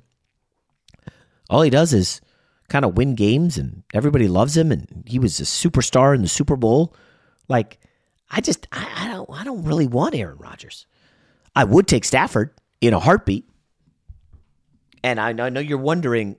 all 1.50 1.62
he 1.62 1.70
does 1.70 1.94
is 1.94 2.22
kind 2.70 2.86
of 2.86 2.98
win 2.98 3.14
games, 3.16 3.58
and 3.58 3.84
everybody 3.94 4.28
loves 4.28 4.58
him, 4.58 4.72
and 4.72 5.04
he 5.06 5.20
was 5.20 5.40
a 5.40 5.44
superstar 5.44 6.16
in 6.16 6.22
the 6.22 6.28
Super 6.28 6.56
Bowl. 6.56 6.96
Like, 7.48 7.80
I 8.32 8.42
just, 8.42 8.68
I, 8.72 8.90
I 8.98 9.08
don't, 9.08 9.30
I 9.32 9.44
don't 9.44 9.64
really 9.64 9.88
want 9.88 10.16
Aaron 10.16 10.38
Rodgers. 10.38 10.88
I 11.56 11.64
would 11.64 11.88
take 11.88 12.04
Stafford 12.04 12.52
in 12.82 12.94
a 12.94 13.00
heartbeat, 13.00 13.48
and 15.06 15.20
I 15.20 15.50
know 15.50 15.60
you're 15.60 15.78
wondering 15.78 16.36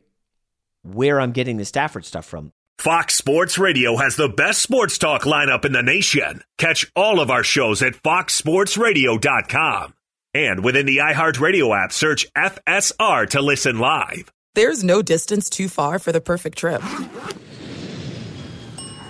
where 0.82 1.20
I'm 1.20 1.30
getting 1.30 1.56
the 1.56 1.64
Stafford 1.64 2.04
stuff 2.04 2.26
from. 2.26 2.52
Fox 2.78 3.14
Sports 3.14 3.58
Radio 3.58 3.96
has 3.96 4.16
the 4.16 4.28
best 4.28 4.60
sports 4.60 4.98
talk 4.98 5.22
lineup 5.22 5.64
in 5.64 5.70
the 5.70 5.84
nation. 5.84 6.42
Catch 6.58 6.90
all 6.96 7.20
of 7.20 7.30
our 7.30 7.44
shows 7.44 7.80
at 7.80 7.94
foxsportsradio.com. 7.94 9.94
And 10.34 10.64
within 10.64 10.84
the 10.84 10.96
iHeartRadio 10.98 11.84
app, 11.84 11.92
search 11.92 12.26
FSR 12.34 13.30
to 13.30 13.40
listen 13.40 13.78
live. 13.78 14.32
There's 14.54 14.82
no 14.82 15.00
distance 15.00 15.48
too 15.48 15.68
far 15.68 16.00
for 16.00 16.10
the 16.10 16.20
perfect 16.20 16.58
trip. 16.58 16.82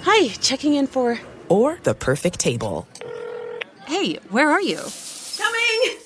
Hi, 0.03 0.29
checking 0.29 0.75
in 0.75 0.87
for. 0.87 1.19
Or 1.49 1.79
the 1.83 1.95
perfect 1.95 2.41
table. 2.41 2.87
Hey, 3.87 4.17
where 4.29 4.51
are 4.51 4.63
you? 4.63 4.83
Coming! 5.39 6.06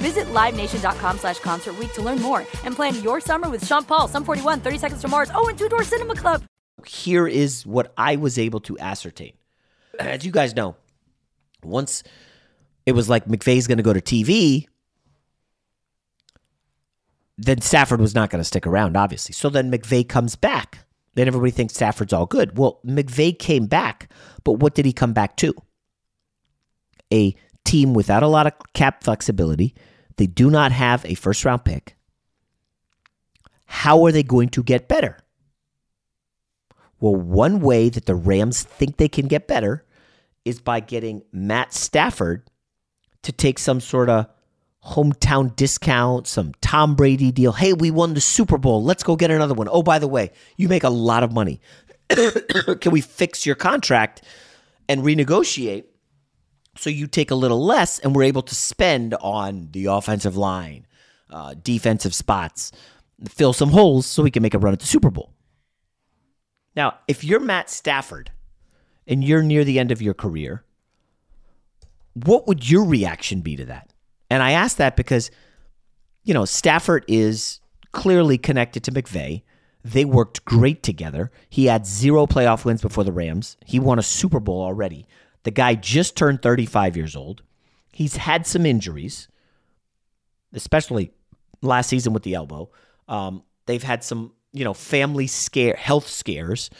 Visit 0.00 0.26
LiveNation.com 0.28 1.18
slash 1.18 1.38
Concert 1.40 1.74
to 1.92 2.02
learn 2.02 2.20
more 2.20 2.40
and 2.64 2.74
plan 2.74 3.00
your 3.02 3.20
summer 3.20 3.48
with 3.50 3.66
Sean 3.66 3.84
Paul, 3.84 4.08
Sum 4.08 4.24
41, 4.24 4.60
30 4.60 4.78
Seconds 4.78 5.00
to 5.02 5.08
Mars, 5.08 5.30
oh, 5.34 5.48
and 5.48 5.58
Two 5.58 5.68
Door 5.68 5.84
Cinema 5.84 6.14
Club. 6.14 6.42
Here 6.86 7.28
is 7.28 7.66
what 7.66 7.92
I 7.98 8.16
was 8.16 8.38
able 8.38 8.60
to 8.60 8.78
ascertain. 8.78 9.34
As 9.98 10.24
you 10.24 10.32
guys 10.32 10.56
know, 10.56 10.76
once 11.62 12.02
it 12.86 12.92
was 12.92 13.08
like 13.10 13.26
McVay's 13.26 13.66
going 13.66 13.78
to 13.78 13.84
go 13.84 13.92
to 13.92 14.00
TV, 14.00 14.66
then 17.36 17.60
Stafford 17.60 18.00
was 18.00 18.14
not 18.14 18.30
going 18.30 18.40
to 18.40 18.44
stick 18.44 18.66
around, 18.66 18.96
obviously. 18.96 19.32
So 19.32 19.48
then 19.50 19.70
McVay 19.70 20.08
comes 20.08 20.36
back. 20.36 20.86
Then 21.14 21.26
everybody 21.26 21.50
thinks 21.50 21.74
Stafford's 21.74 22.12
all 22.12 22.26
good. 22.26 22.56
Well, 22.56 22.80
McVay 22.86 23.38
came 23.38 23.66
back, 23.66 24.10
but 24.44 24.54
what 24.54 24.74
did 24.74 24.86
he 24.86 24.92
come 24.92 25.12
back 25.12 25.36
to? 25.38 25.54
A 27.12 27.34
team 27.64 27.94
without 27.94 28.22
a 28.22 28.28
lot 28.28 28.46
of 28.46 28.52
cap 28.74 29.02
flexibility. 29.04 29.74
They 30.20 30.26
do 30.26 30.50
not 30.50 30.70
have 30.70 31.06
a 31.06 31.14
first 31.14 31.46
round 31.46 31.64
pick. 31.64 31.96
How 33.64 34.04
are 34.04 34.12
they 34.12 34.22
going 34.22 34.50
to 34.50 34.62
get 34.62 34.86
better? 34.86 35.16
Well, 37.00 37.16
one 37.16 37.60
way 37.60 37.88
that 37.88 38.04
the 38.04 38.14
Rams 38.14 38.62
think 38.62 38.98
they 38.98 39.08
can 39.08 39.28
get 39.28 39.48
better 39.48 39.82
is 40.44 40.60
by 40.60 40.80
getting 40.80 41.22
Matt 41.32 41.72
Stafford 41.72 42.42
to 43.22 43.32
take 43.32 43.58
some 43.58 43.80
sort 43.80 44.10
of 44.10 44.26
hometown 44.84 45.56
discount, 45.56 46.26
some 46.26 46.52
Tom 46.60 46.96
Brady 46.96 47.32
deal. 47.32 47.52
Hey, 47.52 47.72
we 47.72 47.90
won 47.90 48.12
the 48.12 48.20
Super 48.20 48.58
Bowl. 48.58 48.84
Let's 48.84 49.02
go 49.02 49.16
get 49.16 49.30
another 49.30 49.54
one. 49.54 49.70
Oh, 49.70 49.82
by 49.82 49.98
the 49.98 50.06
way, 50.06 50.32
you 50.58 50.68
make 50.68 50.84
a 50.84 50.90
lot 50.90 51.22
of 51.22 51.32
money. 51.32 51.62
can 52.10 52.92
we 52.92 53.00
fix 53.00 53.46
your 53.46 53.56
contract 53.56 54.20
and 54.86 55.00
renegotiate 55.00 55.84
So 56.76 56.88
you 56.90 57.06
take 57.06 57.30
a 57.30 57.34
little 57.34 57.64
less, 57.64 57.98
and 57.98 58.14
we're 58.14 58.22
able 58.24 58.42
to 58.42 58.54
spend 58.54 59.14
on 59.20 59.68
the 59.72 59.86
offensive 59.86 60.36
line, 60.36 60.86
uh, 61.28 61.54
defensive 61.62 62.14
spots, 62.14 62.72
fill 63.28 63.52
some 63.52 63.70
holes 63.70 64.06
so 64.06 64.22
we 64.22 64.30
can 64.30 64.42
make 64.42 64.54
a 64.54 64.58
run 64.58 64.72
at 64.72 64.80
the 64.80 64.86
Super 64.86 65.10
Bowl. 65.10 65.32
Now, 66.76 66.98
if 67.08 67.24
you're 67.24 67.40
Matt 67.40 67.68
Stafford 67.68 68.30
and 69.06 69.24
you're 69.24 69.42
near 69.42 69.64
the 69.64 69.78
end 69.78 69.90
of 69.90 70.00
your 70.00 70.14
career, 70.14 70.64
what 72.14 72.46
would 72.46 72.70
your 72.70 72.84
reaction 72.84 73.40
be 73.40 73.56
to 73.56 73.64
that? 73.66 73.92
And 74.30 74.42
I 74.42 74.52
ask 74.52 74.76
that 74.76 74.96
because, 74.96 75.30
you 76.22 76.32
know, 76.32 76.44
Stafford 76.44 77.04
is 77.08 77.60
clearly 77.92 78.38
connected 78.38 78.84
to 78.84 78.92
McVay. 78.92 79.42
They 79.84 80.04
worked 80.04 80.44
great 80.44 80.82
together. 80.82 81.30
He 81.48 81.66
had 81.66 81.86
zero 81.86 82.26
playoff 82.26 82.64
wins 82.64 82.82
before 82.82 83.02
the 83.02 83.12
Rams. 83.12 83.56
He 83.66 83.80
won 83.80 83.98
a 83.98 84.02
Super 84.02 84.38
Bowl 84.38 84.62
already. 84.62 85.06
The 85.42 85.50
guy 85.50 85.74
just 85.74 86.16
turned 86.16 86.42
35 86.42 86.96
years 86.96 87.16
old. 87.16 87.42
He's 87.92 88.16
had 88.16 88.46
some 88.46 88.66
injuries, 88.66 89.28
especially 90.52 91.12
last 91.62 91.88
season 91.88 92.12
with 92.12 92.22
the 92.22 92.34
elbow. 92.34 92.70
Um, 93.08 93.42
they've 93.66 93.82
had 93.82 94.04
some, 94.04 94.32
you 94.52 94.64
know, 94.64 94.74
family 94.74 95.26
scare, 95.26 95.76
health 95.76 96.08
scares. 96.08 96.70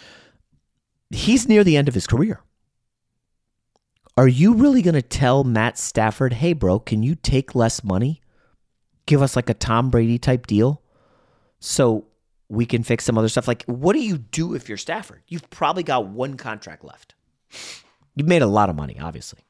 He's 1.11 1.49
near 1.49 1.65
the 1.65 1.77
end 1.77 1.89
of 1.89 1.95
his 1.95 2.07
career. 2.07 2.41
Are 4.17 4.29
you 4.29 4.55
really 4.55 4.83
going 4.83 4.95
to 4.95 5.03
tell 5.03 5.45
Matt 5.45 5.79
Stafford, 5.79 6.35
hey, 6.35 6.53
bro, 6.53 6.79
can 6.79 7.03
you 7.03 7.15
take 7.15 7.55
less 7.55 7.83
money? 7.83 8.21
Give 9.07 9.23
us 9.23 9.35
like 9.35 9.49
a 9.49 9.55
Tom 9.55 9.91
Brady 9.91 10.19
type 10.19 10.47
deal 10.47 10.83
so 11.59 12.07
we 12.49 12.67
can 12.67 12.83
fix 12.83 13.05
some 13.05 13.17
other 13.17 13.29
stuff? 13.29 13.49
Like, 13.49 13.65
what 13.65 13.95
do 13.95 14.01
you 14.01 14.19
do 14.19 14.55
if 14.55 14.69
you're 14.69 14.79
Stafford? 14.79 15.23
You've 15.27 15.49
probably 15.51 15.83
got 15.83 16.07
one 16.07 16.37
contract 16.37 16.85
left. 16.85 17.15
You've 18.21 18.29
made 18.29 18.43
a 18.43 18.47
lot 18.47 18.69
of 18.69 18.77
money, 18.77 18.99
obviously. 19.01 19.41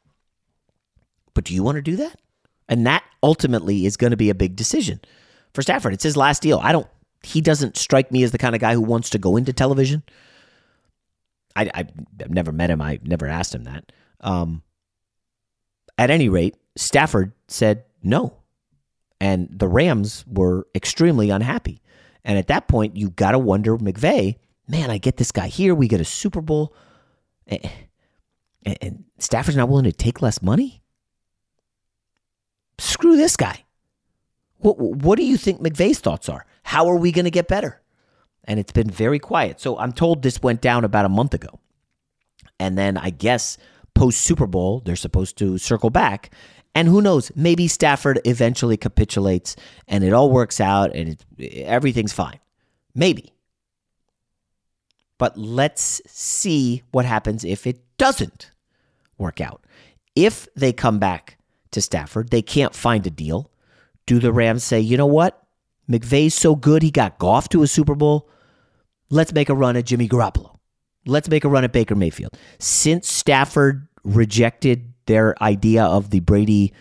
But 1.34 1.42
do 1.42 1.52
you 1.52 1.64
want 1.64 1.74
to 1.74 1.82
do 1.82 1.96
that? 1.96 2.20
And 2.68 2.86
that 2.86 3.02
ultimately 3.20 3.84
is 3.84 3.96
going 3.96 4.12
to 4.12 4.16
be 4.16 4.30
a 4.30 4.34
big 4.34 4.54
decision 4.54 5.00
for 5.52 5.60
Stafford. 5.60 5.92
It's 5.92 6.04
his 6.04 6.16
last 6.16 6.40
deal. 6.40 6.60
I 6.62 6.70
don't, 6.70 6.86
he 7.24 7.40
doesn't 7.40 7.76
strike 7.76 8.12
me 8.12 8.22
as 8.22 8.30
the 8.30 8.38
kind 8.38 8.54
of 8.54 8.60
guy 8.60 8.74
who 8.74 8.80
wants 8.80 9.10
to 9.10 9.18
go 9.18 9.36
into 9.36 9.52
television. 9.52 10.04
I, 11.56 11.68
I've 11.74 11.90
never 12.28 12.52
met 12.52 12.70
him. 12.70 12.80
I 12.80 13.00
never 13.02 13.26
asked 13.26 13.56
him 13.56 13.64
that. 13.64 13.90
Um, 14.20 14.62
at 15.98 16.10
any 16.10 16.28
rate, 16.28 16.54
Stafford 16.76 17.32
said 17.48 17.86
no. 18.04 18.36
And 19.20 19.48
the 19.50 19.66
Rams 19.66 20.24
were 20.28 20.68
extremely 20.76 21.30
unhappy. 21.30 21.82
And 22.24 22.38
at 22.38 22.46
that 22.46 22.68
point, 22.68 22.96
you 22.96 23.10
got 23.10 23.32
to 23.32 23.38
wonder, 23.40 23.76
McVay, 23.78 24.36
man, 24.68 24.92
I 24.92 24.98
get 24.98 25.16
this 25.16 25.32
guy 25.32 25.48
here. 25.48 25.74
We 25.74 25.88
get 25.88 26.00
a 26.00 26.04
Super 26.04 26.40
Bowl. 26.40 26.72
And 28.64 29.04
Stafford's 29.18 29.56
not 29.56 29.68
willing 29.68 29.84
to 29.84 29.92
take 29.92 30.20
less 30.20 30.42
money? 30.42 30.82
Screw 32.78 33.16
this 33.16 33.36
guy. 33.36 33.64
What, 34.58 34.78
what 34.78 35.16
do 35.16 35.24
you 35.24 35.36
think 35.36 35.60
McVay's 35.60 35.98
thoughts 35.98 36.28
are? 36.28 36.44
How 36.62 36.88
are 36.88 36.96
we 36.96 37.12
going 37.12 37.24
to 37.24 37.30
get 37.30 37.48
better? 37.48 37.80
And 38.44 38.60
it's 38.60 38.72
been 38.72 38.90
very 38.90 39.18
quiet. 39.18 39.60
So 39.60 39.78
I'm 39.78 39.92
told 39.92 40.22
this 40.22 40.42
went 40.42 40.60
down 40.60 40.84
about 40.84 41.04
a 41.04 41.10
month 41.10 41.34
ago. 41.34 41.60
And 42.58 42.76
then 42.76 42.98
I 42.98 43.10
guess 43.10 43.56
post 43.94 44.20
Super 44.20 44.46
Bowl, 44.46 44.80
they're 44.80 44.96
supposed 44.96 45.38
to 45.38 45.58
circle 45.58 45.90
back. 45.90 46.30
And 46.74 46.86
who 46.88 47.00
knows, 47.00 47.32
maybe 47.34 47.66
Stafford 47.68 48.20
eventually 48.24 48.76
capitulates 48.76 49.56
and 49.88 50.04
it 50.04 50.12
all 50.12 50.30
works 50.30 50.60
out 50.60 50.94
and 50.94 51.18
it, 51.38 51.64
everything's 51.64 52.12
fine. 52.12 52.38
Maybe. 52.94 53.32
But 55.18 55.36
let's 55.36 56.00
see 56.06 56.82
what 56.92 57.04
happens 57.04 57.44
if 57.44 57.66
it 57.66 57.82
doesn't 58.00 58.50
work 59.18 59.42
out. 59.42 59.62
If 60.16 60.48
they 60.56 60.72
come 60.72 60.98
back 60.98 61.36
to 61.72 61.82
Stafford, 61.82 62.30
they 62.30 62.40
can't 62.40 62.74
find 62.74 63.06
a 63.06 63.10
deal. 63.10 63.50
Do 64.06 64.18
the 64.18 64.32
Rams 64.32 64.64
say, 64.64 64.80
you 64.80 64.96
know 64.96 65.06
what? 65.06 65.46
McVay's 65.88 66.34
so 66.34 66.56
good, 66.56 66.82
he 66.82 66.90
got 66.90 67.18
Goff 67.18 67.50
to 67.50 67.62
a 67.62 67.66
Super 67.66 67.94
Bowl. 67.94 68.26
Let's 69.10 69.34
make 69.34 69.50
a 69.50 69.54
run 69.54 69.76
at 69.76 69.84
Jimmy 69.84 70.08
Garoppolo. 70.08 70.56
Let's 71.04 71.28
make 71.28 71.44
a 71.44 71.48
run 71.48 71.62
at 71.62 71.72
Baker 71.72 71.94
Mayfield. 71.94 72.38
Since 72.58 73.06
Stafford 73.06 73.86
rejected 74.02 74.94
their 75.04 75.40
idea 75.42 75.84
of 75.84 76.08
the 76.08 76.20
Brady 76.20 76.72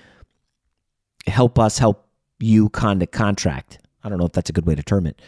help 1.27 1.59
us 1.59 1.79
help 1.79 2.07
you 2.39 2.69
kind 2.69 3.03
of 3.03 3.11
contract, 3.11 3.79
I 4.05 4.09
don't 4.09 4.19
know 4.19 4.25
if 4.25 4.31
that's 4.31 4.49
a 4.49 4.53
good 4.53 4.65
way 4.65 4.75
to 4.75 4.83
term 4.83 5.05
it. 5.05 5.21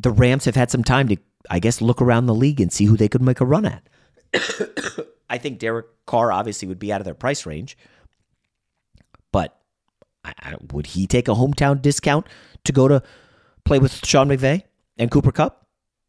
The 0.00 0.10
Rams 0.10 0.44
have 0.46 0.56
had 0.56 0.72
some 0.72 0.82
time 0.82 1.06
to, 1.06 1.16
I 1.48 1.60
guess, 1.60 1.80
look 1.80 2.02
around 2.02 2.26
the 2.26 2.34
league 2.34 2.60
and 2.60 2.72
see 2.72 2.86
who 2.86 2.96
they 2.96 3.08
could 3.08 3.22
make 3.22 3.40
a 3.40 3.46
run 3.46 3.64
at. 3.64 3.84
I 5.30 5.38
think 5.38 5.58
Derek 5.58 5.86
Carr 6.06 6.32
obviously 6.32 6.68
would 6.68 6.78
be 6.78 6.92
out 6.92 7.00
of 7.00 7.04
their 7.04 7.14
price 7.14 7.46
range, 7.46 7.76
but 9.32 9.58
I, 10.24 10.32
I, 10.40 10.54
would 10.72 10.86
he 10.86 11.06
take 11.06 11.28
a 11.28 11.32
hometown 11.32 11.80
discount 11.80 12.26
to 12.64 12.72
go 12.72 12.88
to 12.88 13.02
play 13.64 13.78
with 13.78 14.04
Sean 14.04 14.28
McVay 14.28 14.62
and 14.98 15.10
Cooper 15.10 15.32
Kupp? 15.32 15.66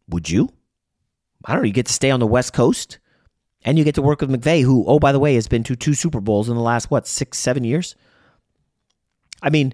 Would 0.09 0.29
you? 0.29 0.49
I 1.45 1.53
don't 1.53 1.61
know. 1.61 1.67
You 1.67 1.73
get 1.73 1.87
to 1.87 1.93
stay 1.93 2.11
on 2.11 2.19
the 2.19 2.27
West 2.27 2.53
Coast, 2.53 2.99
and 3.63 3.77
you 3.77 3.83
get 3.83 3.95
to 3.95 4.01
work 4.01 4.21
with 4.21 4.29
McVay, 4.29 4.63
who, 4.63 4.85
oh 4.85 4.99
by 4.99 5.11
the 5.11 5.19
way, 5.19 5.35
has 5.35 5.47
been 5.47 5.63
to 5.63 5.75
two 5.75 5.93
Super 5.93 6.19
Bowls 6.19 6.49
in 6.49 6.55
the 6.55 6.61
last 6.61 6.91
what 6.91 7.07
six, 7.07 7.37
seven 7.37 7.63
years. 7.63 7.95
I 9.41 9.49
mean, 9.49 9.73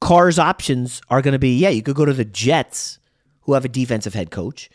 Carr's 0.00 0.38
options 0.38 1.00
are 1.08 1.22
going 1.22 1.32
to 1.32 1.38
be 1.38 1.56
yeah. 1.56 1.70
You 1.70 1.82
could 1.82 1.96
go 1.96 2.04
to 2.04 2.12
the 2.12 2.24
Jets, 2.24 2.98
who 3.42 3.54
have 3.54 3.64
a 3.64 3.68
defensive 3.68 4.14
head 4.14 4.30
coach. 4.30 4.70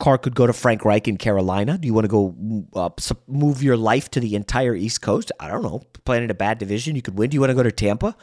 Carr 0.00 0.18
could 0.18 0.34
go 0.34 0.46
to 0.46 0.52
Frank 0.52 0.84
Reich 0.84 1.06
in 1.08 1.16
Carolina. 1.16 1.78
Do 1.78 1.86
you 1.86 1.94
want 1.94 2.04
to 2.04 2.08
go 2.08 2.66
uh, 2.74 2.90
move 3.28 3.62
your 3.62 3.76
life 3.76 4.10
to 4.10 4.20
the 4.20 4.34
entire 4.34 4.74
East 4.74 5.02
Coast? 5.02 5.30
I 5.38 5.48
don't 5.48 5.62
know. 5.62 5.82
Playing 6.04 6.24
in 6.24 6.30
a 6.30 6.34
bad 6.34 6.58
division, 6.58 6.96
you 6.96 7.02
could 7.02 7.16
win. 7.16 7.30
Do 7.30 7.36
you 7.36 7.40
want 7.40 7.50
to 7.50 7.54
go 7.54 7.62
to 7.62 7.72
Tampa? 7.72 8.16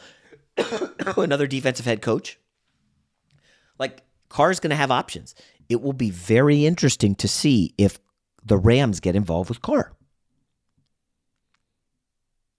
Another 1.16 1.46
defensive 1.46 1.86
head 1.86 2.02
coach. 2.02 2.38
Like 3.78 4.02
Carr's 4.28 4.60
going 4.60 4.70
to 4.70 4.76
have 4.76 4.90
options. 4.90 5.34
It 5.68 5.80
will 5.80 5.94
be 5.94 6.10
very 6.10 6.66
interesting 6.66 7.14
to 7.16 7.28
see 7.28 7.74
if 7.78 7.98
the 8.44 8.58
Rams 8.58 9.00
get 9.00 9.16
involved 9.16 9.48
with 9.48 9.62
Carr. 9.62 9.92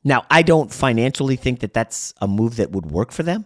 Now, 0.03 0.25
I 0.29 0.41
don't 0.41 0.73
financially 0.73 1.35
think 1.35 1.59
that 1.59 1.73
that's 1.73 2.13
a 2.19 2.27
move 2.27 2.57
that 2.57 2.71
would 2.71 2.87
work 2.91 3.11
for 3.11 3.23
them 3.23 3.45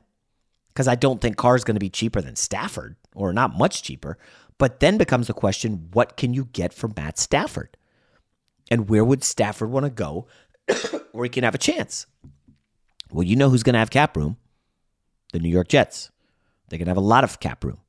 because 0.73 0.88
I 0.88 0.95
don't 0.95 1.21
think 1.21 1.38
Carr 1.38 1.56
is 1.56 1.63
going 1.63 1.75
to 1.75 1.80
be 1.80 1.89
cheaper 1.89 2.21
than 2.21 2.36
Stafford 2.36 2.95
or 3.15 3.32
not 3.34 3.58
much 3.58 3.84
cheaper. 3.84 4.17
But 4.57 4.79
then 4.79 4.97
becomes 4.97 5.27
the 5.27 5.33
question 5.33 5.89
what 5.91 6.17
can 6.17 6.33
you 6.33 6.45
get 6.45 6.73
from 6.73 6.93
Matt 6.95 7.17
Stafford? 7.17 7.77
And 8.69 8.89
where 8.89 9.05
would 9.05 9.23
Stafford 9.23 9.69
want 9.69 9.85
to 9.85 9.89
go 9.89 10.27
where 11.11 11.25
he 11.25 11.29
can 11.29 11.43
have 11.43 11.55
a 11.55 11.59
chance? 11.59 12.05
Well, 13.11 13.23
you 13.23 13.35
know 13.35 13.49
who's 13.49 13.63
going 13.63 13.73
to 13.73 13.79
have 13.79 13.89
cap 13.89 14.17
room? 14.17 14.37
The 15.31 15.39
New 15.39 15.49
York 15.49 15.67
Jets. 15.67 16.11
They're 16.67 16.79
going 16.79 16.87
to 16.87 16.91
have 16.91 16.97
a 16.97 17.01
lot 17.01 17.23
of 17.23 17.39
cap 17.39 17.63
room. 17.63 17.79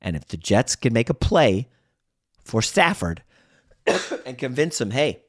And 0.00 0.16
if 0.16 0.26
the 0.26 0.36
Jets 0.36 0.76
can 0.76 0.92
make 0.92 1.08
a 1.08 1.14
play 1.14 1.68
for 2.44 2.62
Stafford 2.62 3.22
and 4.26 4.36
convince 4.36 4.80
him, 4.80 4.90
hey, 4.90 5.22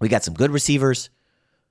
we 0.00 0.08
got 0.08 0.24
some 0.24 0.34
good 0.34 0.50
receivers 0.50 1.10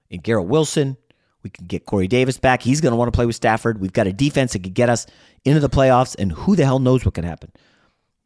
in 0.10 0.22
Garrett 0.22 0.48
Wilson. 0.48 0.98
We 1.44 1.50
can 1.50 1.68
get 1.68 1.86
Corey 1.86 2.08
Davis 2.08 2.38
back. 2.38 2.62
He's 2.62 2.82
going 2.82 2.92
to 2.92 2.98
want 2.98 3.08
to 3.08 3.16
play 3.16 3.26
with 3.26 3.36
Stafford. 3.36 3.80
We've 3.80 3.94
got 3.94 4.08
a 4.08 4.14
defense 4.14 4.54
that 4.54 4.64
could 4.64 4.74
get 4.74 4.90
us 4.90 5.06
into 5.46 5.60
the 5.60 5.70
playoffs, 5.70 6.16
and 6.18 6.32
who 6.32 6.56
the 6.56 6.66
hell 6.66 6.80
knows 6.80 7.06
what 7.06 7.14
can 7.14 7.24
happen 7.24 7.52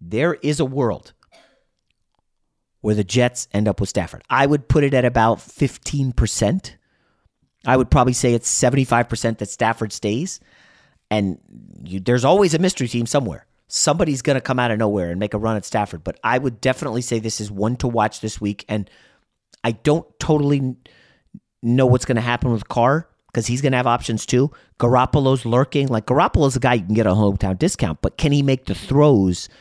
there 0.01 0.33
is 0.33 0.59
a 0.59 0.65
world 0.65 1.13
where 2.81 2.95
the 2.95 3.03
Jets 3.03 3.47
end 3.53 3.67
up 3.67 3.79
with 3.79 3.89
Stafford. 3.89 4.23
I 4.29 4.47
would 4.47 4.67
put 4.67 4.83
it 4.83 4.95
at 4.95 5.05
about 5.05 5.37
15%. 5.37 6.75
I 7.65 7.77
would 7.77 7.91
probably 7.91 8.13
say 8.13 8.33
it's 8.33 8.51
75% 8.51 9.37
that 9.37 9.49
Stafford 9.49 9.93
stays. 9.93 10.39
And 11.11 11.37
you, 11.83 11.99
there's 11.99 12.25
always 12.25 12.55
a 12.55 12.59
mystery 12.59 12.87
team 12.87 13.05
somewhere. 13.05 13.45
Somebody's 13.67 14.23
going 14.23 14.35
to 14.35 14.41
come 14.41 14.57
out 14.59 14.71
of 14.71 14.79
nowhere 14.79 15.11
and 15.11 15.19
make 15.19 15.35
a 15.35 15.37
run 15.37 15.55
at 15.55 15.63
Stafford. 15.63 16.03
But 16.03 16.19
I 16.23 16.39
would 16.39 16.59
definitely 16.59 17.03
say 17.03 17.19
this 17.19 17.39
is 17.39 17.51
one 17.51 17.75
to 17.77 17.87
watch 17.87 18.19
this 18.19 18.41
week. 18.41 18.65
And 18.67 18.89
I 19.63 19.73
don't 19.73 20.07
totally 20.19 20.75
know 21.61 21.85
what's 21.85 22.05
going 22.05 22.15
to 22.15 22.21
happen 22.21 22.51
with 22.51 22.67
Carr 22.67 23.07
because 23.27 23.45
he's 23.45 23.61
going 23.61 23.73
to 23.73 23.77
have 23.77 23.87
options 23.87 24.25
too. 24.25 24.51
Garoppolo's 24.79 25.45
lurking. 25.45 25.87
Like 25.87 26.07
Garoppolo's 26.07 26.55
a 26.55 26.59
guy 26.59 26.73
you 26.73 26.85
can 26.85 26.95
get 26.95 27.05
a 27.05 27.11
hometown 27.11 27.59
discount, 27.59 28.01
but 28.01 28.17
can 28.17 28.31
he 28.31 28.41
make 28.41 28.65
the 28.65 28.73
throws– 28.73 29.47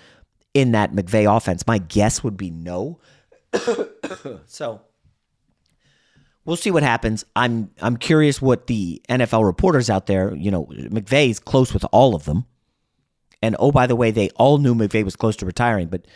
in 0.54 0.72
that 0.72 0.92
McVay 0.92 1.34
offense? 1.34 1.66
My 1.66 1.78
guess 1.78 2.22
would 2.22 2.36
be 2.36 2.50
no. 2.50 3.00
so 4.46 4.82
we'll 6.44 6.56
see 6.56 6.70
what 6.70 6.82
happens. 6.82 7.24
I'm 7.36 7.70
I'm 7.80 7.96
curious 7.96 8.40
what 8.40 8.66
the 8.66 9.02
NFL 9.08 9.44
reporters 9.44 9.90
out 9.90 10.06
there, 10.06 10.34
you 10.34 10.50
know, 10.50 10.66
McVay's 10.66 11.38
close 11.38 11.72
with 11.72 11.84
all 11.92 12.14
of 12.14 12.24
them. 12.24 12.46
And 13.42 13.56
oh, 13.58 13.72
by 13.72 13.86
the 13.86 13.96
way, 13.96 14.10
they 14.10 14.30
all 14.30 14.58
knew 14.58 14.74
McVay 14.74 15.04
was 15.04 15.16
close 15.16 15.36
to 15.36 15.46
retiring, 15.46 15.88
but 15.88 16.06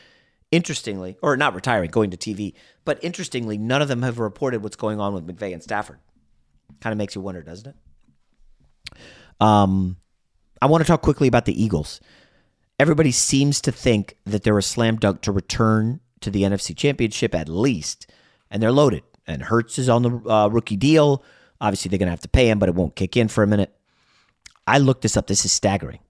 interestingly, 0.51 1.17
or 1.23 1.37
not 1.37 1.55
retiring, 1.55 1.91
going 1.91 2.11
to 2.11 2.17
TV, 2.17 2.53
but 2.85 3.03
interestingly, 3.03 3.57
none 3.57 3.81
of 3.81 3.89
them 3.89 4.03
have 4.03 4.19
reported 4.19 4.63
what's 4.63 4.77
going 4.77 5.01
on 5.01 5.15
with 5.15 5.27
McVay 5.27 5.55
and 5.55 5.63
Stafford. 5.63 5.99
Kind 6.81 6.93
of 6.93 6.99
makes 6.99 7.15
you 7.15 7.23
wonder, 7.23 7.43
doesn't 7.43 7.69
it? 7.69 8.99
Um, 9.41 9.97
I 10.61 10.67
want 10.67 10.83
to 10.83 10.87
talk 10.87 11.01
quickly 11.01 11.29
about 11.29 11.47
the 11.47 11.63
Eagles 11.63 12.01
everybody 12.79 13.11
seems 13.11 13.61
to 13.63 13.73
think 13.73 14.17
that 14.25 14.43
they're 14.43 14.59
a 14.59 14.63
slam 14.63 14.97
dunk 14.97 15.23
to 15.23 15.33
return 15.33 16.01
to 16.21 16.31
the 16.31 16.43
NFC 16.43 16.77
Championship 16.77 17.35
at 17.35 17.49
least, 17.49 18.11
and 18.51 18.63
they're 18.63 18.73
loaded. 18.73 19.03
And 19.27 19.43
Hurts 19.43 19.79
is 19.79 19.89
on 19.89 20.03
the 20.03 20.31
uh, 20.31 20.49
rookie 20.49 20.77
deal. 20.77 21.23
Obviously, 21.61 21.89
they're 21.89 21.99
going 21.99 22.09
to 22.09 22.13
have 22.13 22.21
to 22.21 22.29
pay 22.29 22.49
him, 22.49 22.59
but 22.59 22.69
it 22.69 22.75
won't 22.75 22.97
kick 22.97 23.17
in 23.17 23.29
for 23.29 23.43
a 23.43 23.47
minute. 23.47 23.75
I 24.67 24.79
looked 24.79 25.03
this 25.03 25.17
up. 25.17 25.27
This 25.27 25.45
is 25.45 25.53
staggering. 25.53 26.01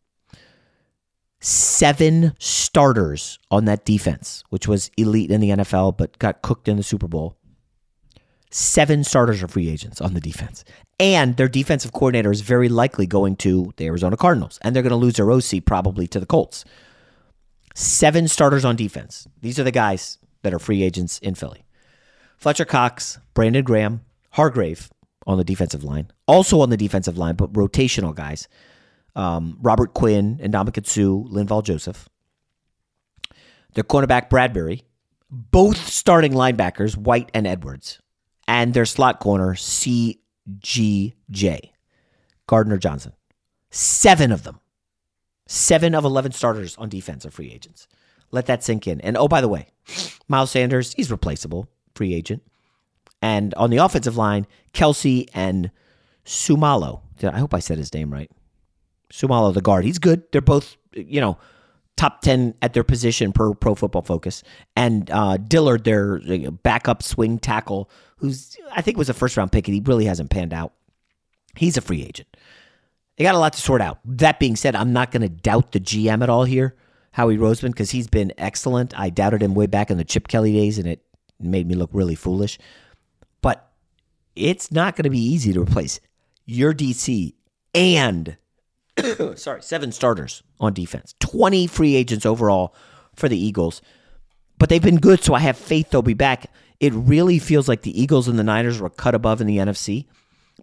Seven 1.40 2.34
starters 2.38 3.38
on 3.50 3.66
that 3.66 3.84
defense, 3.84 4.44
which 4.48 4.66
was 4.66 4.90
elite 4.96 5.30
in 5.30 5.40
the 5.40 5.50
NFL, 5.50 5.96
but 5.96 6.18
got 6.18 6.42
cooked 6.42 6.68
in 6.68 6.76
the 6.76 6.82
Super 6.82 7.06
Bowl. 7.06 7.36
Seven 8.50 9.02
starters 9.02 9.42
are 9.42 9.48
free 9.48 9.68
agents 9.68 10.00
on 10.00 10.14
the 10.14 10.20
defense. 10.20 10.64
And 11.00 11.36
their 11.36 11.48
defensive 11.48 11.92
coordinator 11.92 12.30
is 12.30 12.40
very 12.40 12.68
likely 12.68 13.06
going 13.06 13.36
to 13.36 13.72
the 13.76 13.86
Arizona 13.86 14.16
Cardinals. 14.16 14.58
And 14.62 14.74
they're 14.74 14.82
going 14.82 14.90
to 14.90 14.96
lose 14.96 15.14
their 15.14 15.30
OC 15.30 15.64
probably 15.64 16.06
to 16.08 16.20
the 16.20 16.26
Colts. 16.26 16.64
Seven 17.74 18.28
starters 18.28 18.64
on 18.64 18.76
defense. 18.76 19.26
These 19.40 19.58
are 19.58 19.64
the 19.64 19.72
guys 19.72 20.18
that 20.42 20.54
are 20.54 20.60
free 20.60 20.82
agents 20.82 21.18
in 21.18 21.34
Philly. 21.34 21.64
Fletcher 22.36 22.64
Cox, 22.64 23.18
Brandon 23.32 23.64
Graham, 23.64 24.02
Hargrave 24.30 24.90
on 25.26 25.38
the 25.38 25.44
defensive 25.44 25.82
line. 25.82 26.10
Also 26.26 26.60
on 26.60 26.70
the 26.70 26.76
defensive 26.76 27.18
line, 27.18 27.34
but 27.34 27.52
rotational 27.52 28.14
guys. 28.14 28.46
Um, 29.16 29.58
Robert 29.60 29.94
Quinn 29.94 30.38
and 30.42 30.52
Suh, 30.52 30.60
Linval 31.30 31.64
Joseph. 31.64 32.08
Their 33.74 33.84
cornerback, 33.84 34.30
Bradberry. 34.30 34.82
Both 35.30 35.88
starting 35.88 36.32
linebackers, 36.32 36.96
White 36.96 37.30
and 37.34 37.46
Edwards. 37.46 37.98
And 38.46 38.74
their 38.74 38.84
slot 38.84 39.20
corner, 39.20 39.54
CGJ, 39.54 40.18
Gardner 42.46 42.78
Johnson. 42.78 43.12
Seven 43.70 44.32
of 44.32 44.44
them. 44.44 44.60
Seven 45.46 45.94
of 45.94 46.04
11 46.04 46.32
starters 46.32 46.76
on 46.76 46.88
defense 46.88 47.26
are 47.26 47.30
free 47.30 47.50
agents. 47.50 47.86
Let 48.30 48.46
that 48.46 48.64
sink 48.64 48.86
in. 48.86 49.00
And 49.00 49.16
oh, 49.16 49.28
by 49.28 49.40
the 49.40 49.48
way, 49.48 49.68
Miles 50.28 50.50
Sanders, 50.50 50.94
he's 50.94 51.10
replaceable, 51.10 51.68
free 51.94 52.14
agent. 52.14 52.42
And 53.22 53.54
on 53.54 53.70
the 53.70 53.78
offensive 53.78 54.16
line, 54.16 54.46
Kelce 54.72 55.28
and 55.32 55.70
Seumalo. 56.24 57.02
I 57.22 57.38
hope 57.38 57.54
I 57.54 57.60
said 57.60 57.78
his 57.78 57.94
name 57.94 58.12
right. 58.12 58.30
Seumalo, 59.12 59.54
the 59.54 59.60
guard. 59.60 59.84
He's 59.84 59.98
good. 59.98 60.24
They're 60.32 60.40
both, 60.40 60.76
you 60.92 61.20
know, 61.20 61.38
top 61.96 62.22
10 62.22 62.54
at 62.60 62.72
their 62.72 62.84
position 62.84 63.32
per 63.32 63.54
pro 63.54 63.74
football 63.74 64.02
focus. 64.02 64.42
And 64.76 65.10
uh, 65.10 65.36
Dillard, 65.36 65.84
their 65.84 66.18
backup 66.50 67.02
swing 67.02 67.38
tackle, 67.38 67.90
who's, 68.16 68.56
I 68.72 68.82
think 68.82 68.96
was 68.96 69.08
a 69.08 69.14
first 69.14 69.36
round 69.36 69.52
pick, 69.52 69.68
and 69.68 69.74
he 69.74 69.80
really 69.80 70.06
hasn't 70.06 70.30
panned 70.30 70.52
out. 70.52 70.72
He's 71.56 71.76
a 71.76 71.80
free 71.80 72.02
agent. 72.02 72.36
They 73.16 73.24
got 73.24 73.36
a 73.36 73.38
lot 73.38 73.52
to 73.52 73.60
sort 73.60 73.80
out. 73.80 74.00
That 74.04 74.40
being 74.40 74.56
said, 74.56 74.74
I'm 74.74 74.92
not 74.92 75.12
going 75.12 75.22
to 75.22 75.28
doubt 75.28 75.72
the 75.72 75.80
GM 75.80 76.22
at 76.22 76.28
all 76.28 76.44
here, 76.44 76.74
Howie 77.12 77.36
Roseman, 77.36 77.70
because 77.70 77.92
he's 77.92 78.08
been 78.08 78.32
excellent. 78.38 78.98
I 78.98 79.10
doubted 79.10 79.40
him 79.40 79.54
way 79.54 79.66
back 79.66 79.90
in 79.90 79.98
the 79.98 80.04
Chip 80.04 80.26
Kelly 80.26 80.52
days, 80.52 80.78
and 80.78 80.88
it 80.88 81.04
made 81.38 81.68
me 81.68 81.74
look 81.74 81.90
really 81.92 82.16
foolish. 82.16 82.58
But 83.40 83.70
it's 84.34 84.72
not 84.72 84.96
going 84.96 85.04
to 85.04 85.10
be 85.10 85.22
easy 85.22 85.52
to 85.52 85.62
replace 85.62 86.00
your 86.44 86.74
DC 86.74 87.34
and 87.72 88.36
sorry, 89.36 89.62
seven 89.62 89.92
starters 89.92 90.42
on 90.60 90.72
defense, 90.72 91.14
20 91.20 91.66
free 91.66 91.94
agents 91.96 92.26
overall 92.26 92.74
for 93.14 93.28
the 93.28 93.38
Eagles. 93.38 93.82
But 94.58 94.68
they've 94.68 94.82
been 94.82 94.98
good, 94.98 95.22
so 95.22 95.34
I 95.34 95.40
have 95.40 95.56
faith 95.56 95.90
they'll 95.90 96.02
be 96.02 96.14
back. 96.14 96.50
It 96.80 96.92
really 96.94 97.38
feels 97.38 97.68
like 97.68 97.82
the 97.82 98.00
Eagles 98.00 98.28
and 98.28 98.38
the 98.38 98.44
Niners 98.44 98.80
were 98.80 98.90
cut 98.90 99.14
above 99.14 99.40
in 99.40 99.46
the 99.46 99.58
NFC. 99.58 100.06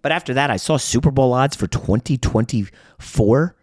But 0.00 0.12
after 0.12 0.34
that, 0.34 0.50
I 0.50 0.56
saw 0.56 0.76
Super 0.76 1.10
Bowl 1.10 1.32
odds 1.32 1.56
for 1.56 1.66
2024. 1.66 3.56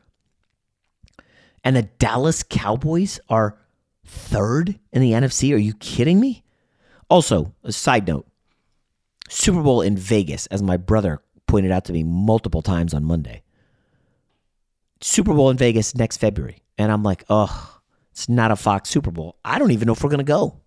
And 1.63 1.75
the 1.75 1.83
Dallas 1.83 2.43
Cowboys 2.43 3.19
are 3.27 3.57
third 4.05 4.79
in 4.91 5.01
the 5.01 5.11
NFC. 5.11 5.53
Are 5.53 5.57
you 5.57 5.73
kidding 5.73 6.19
me? 6.19 6.43
Also, 7.09 7.53
a 7.63 7.71
side 7.71 8.07
note 8.07 8.27
Super 9.29 9.61
Bowl 9.61 9.81
in 9.81 9.97
Vegas, 9.97 10.45
as 10.47 10.61
my 10.61 10.77
brother 10.77 11.21
pointed 11.47 11.71
out 11.71 11.85
to 11.85 11.93
me 11.93 12.03
multiple 12.03 12.61
times 12.61 12.93
on 12.93 13.03
Monday. 13.03 13.41
Super 15.01 15.33
Bowl 15.33 15.49
in 15.49 15.57
Vegas 15.57 15.95
next 15.95 16.17
February. 16.17 16.63
And 16.77 16.91
I'm 16.91 17.03
like, 17.03 17.25
oh, 17.29 17.79
it's 18.11 18.29
not 18.29 18.51
a 18.51 18.55
Fox 18.55 18.89
Super 18.89 19.11
Bowl. 19.11 19.37
I 19.43 19.59
don't 19.59 19.71
even 19.71 19.85
know 19.85 19.93
if 19.93 20.03
we're 20.03 20.09
going 20.09 20.19
to 20.19 20.23
go 20.23 20.59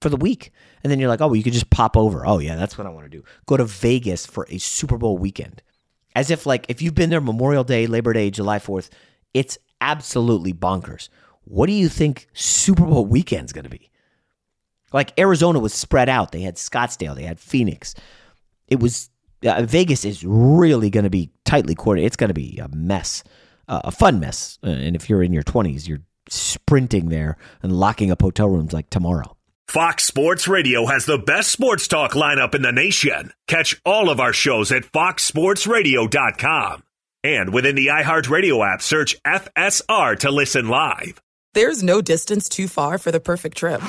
for 0.00 0.08
the 0.08 0.16
week. 0.16 0.52
And 0.82 0.90
then 0.90 0.98
you're 0.98 1.08
like, 1.08 1.20
oh, 1.20 1.26
well, 1.26 1.36
you 1.36 1.42
could 1.42 1.52
just 1.52 1.70
pop 1.70 1.96
over. 1.96 2.26
Oh, 2.26 2.38
yeah, 2.38 2.56
that's 2.56 2.78
what 2.78 2.86
I 2.86 2.90
want 2.90 3.06
to 3.06 3.16
do. 3.16 3.24
Go 3.46 3.56
to 3.56 3.64
Vegas 3.64 4.26
for 4.26 4.46
a 4.48 4.58
Super 4.58 4.96
Bowl 4.96 5.18
weekend. 5.18 5.62
As 6.14 6.30
if, 6.30 6.46
like, 6.46 6.66
if 6.68 6.82
you've 6.82 6.94
been 6.94 7.10
there 7.10 7.20
Memorial 7.20 7.64
Day, 7.64 7.86
Labor 7.86 8.12
Day, 8.12 8.30
July 8.30 8.58
4th, 8.58 8.90
it's 9.34 9.58
absolutely 9.80 10.52
bonkers. 10.52 11.08
What 11.44 11.66
do 11.66 11.72
you 11.72 11.88
think 11.88 12.28
Super 12.32 12.84
Bowl 12.84 13.06
weekend's 13.06 13.52
going 13.52 13.64
to 13.64 13.70
be? 13.70 13.90
Like, 14.92 15.18
Arizona 15.18 15.58
was 15.58 15.74
spread 15.74 16.08
out. 16.08 16.32
They 16.32 16.42
had 16.42 16.56
Scottsdale, 16.56 17.14
they 17.14 17.24
had 17.24 17.38
Phoenix. 17.38 17.94
It 18.68 18.80
was, 18.80 19.10
uh, 19.44 19.62
Vegas 19.62 20.04
is 20.04 20.24
really 20.24 20.90
going 20.90 21.04
to 21.04 21.10
be 21.10 21.30
tightly 21.44 21.74
coordinated. 21.74 22.06
It's 22.06 22.16
going 22.16 22.28
to 22.28 22.34
be 22.34 22.58
a 22.58 22.68
mess, 22.68 23.22
uh, 23.68 23.82
a 23.84 23.90
fun 23.90 24.20
mess. 24.20 24.58
Uh, 24.64 24.70
and 24.70 24.96
if 24.96 25.08
you're 25.08 25.22
in 25.22 25.32
your 25.32 25.42
20s, 25.42 25.86
you're 25.86 26.02
sprinting 26.28 27.08
there 27.08 27.36
and 27.62 27.72
locking 27.72 28.10
up 28.10 28.22
hotel 28.22 28.48
rooms 28.48 28.72
like 28.72 28.90
tomorrow. 28.90 29.36
Fox 29.68 30.04
Sports 30.04 30.48
Radio 30.48 30.86
has 30.86 31.04
the 31.04 31.18
best 31.18 31.52
sports 31.52 31.86
talk 31.88 32.12
lineup 32.12 32.54
in 32.54 32.62
the 32.62 32.72
nation. 32.72 33.32
Catch 33.46 33.78
all 33.84 34.08
of 34.08 34.18
our 34.18 34.32
shows 34.32 34.72
at 34.72 34.84
foxsportsradio.com. 34.84 36.82
And 37.22 37.52
within 37.52 37.74
the 37.74 37.88
iHeartRadio 37.88 38.66
app, 38.66 38.80
search 38.80 39.14
FSR 39.24 40.18
to 40.20 40.30
listen 40.30 40.68
live. 40.68 41.20
There's 41.52 41.82
no 41.82 42.00
distance 42.00 42.48
too 42.48 42.68
far 42.68 42.96
for 42.96 43.10
the 43.10 43.20
perfect 43.20 43.58
trip. 43.58 43.82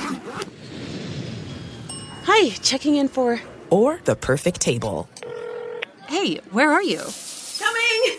Hi, 2.24 2.50
checking 2.62 2.96
in 2.96 3.08
for. 3.08 3.40
Or 3.70 4.00
the 4.04 4.16
perfect 4.16 4.60
table. 4.60 5.08
Hey, 6.08 6.36
where 6.50 6.70
are 6.70 6.82
you? 6.82 7.00
Coming! 7.58 8.18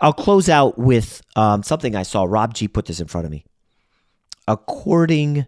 I'll 0.00 0.12
close 0.12 0.48
out 0.48 0.78
with 0.78 1.22
um, 1.36 1.62
something 1.62 1.94
I 1.94 2.02
saw. 2.02 2.24
Rob 2.24 2.54
G 2.54 2.68
put 2.68 2.86
this 2.86 3.00
in 3.00 3.06
front 3.06 3.26
of 3.26 3.30
me. 3.30 3.44
According 4.48 5.46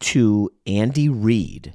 to 0.00 0.50
Andy 0.66 1.08
Reid, 1.08 1.74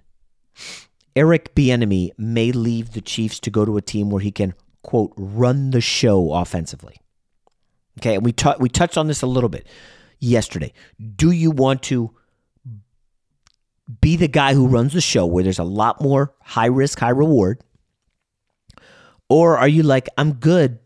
Eric 1.15 1.55
Bieniemy 1.55 2.11
may 2.17 2.51
leave 2.51 2.91
the 2.91 3.01
Chiefs 3.01 3.39
to 3.41 3.49
go 3.49 3.65
to 3.65 3.77
a 3.77 3.81
team 3.81 4.09
where 4.09 4.21
he 4.21 4.31
can 4.31 4.53
quote 4.83 5.13
run 5.15 5.71
the 5.71 5.81
show 5.81 6.33
offensively. 6.33 6.97
Okay, 7.99 8.15
and 8.15 8.25
we 8.25 8.31
t- 8.31 8.53
we 8.59 8.69
touched 8.69 8.97
on 8.97 9.07
this 9.07 9.21
a 9.21 9.27
little 9.27 9.49
bit 9.49 9.67
yesterday. 10.19 10.73
Do 11.15 11.31
you 11.31 11.51
want 11.51 11.81
to 11.83 12.13
be 14.01 14.17
the 14.17 14.27
guy 14.27 14.53
who 14.53 14.67
runs 14.67 14.93
the 14.93 15.01
show 15.01 15.25
where 15.25 15.43
there's 15.43 15.59
a 15.59 15.63
lot 15.63 16.01
more 16.01 16.33
high 16.41 16.67
risk, 16.67 16.99
high 16.99 17.09
reward? 17.09 17.63
Or 19.29 19.57
are 19.57 19.67
you 19.67 19.83
like, 19.83 20.07
I'm 20.17 20.33
good 20.33 20.79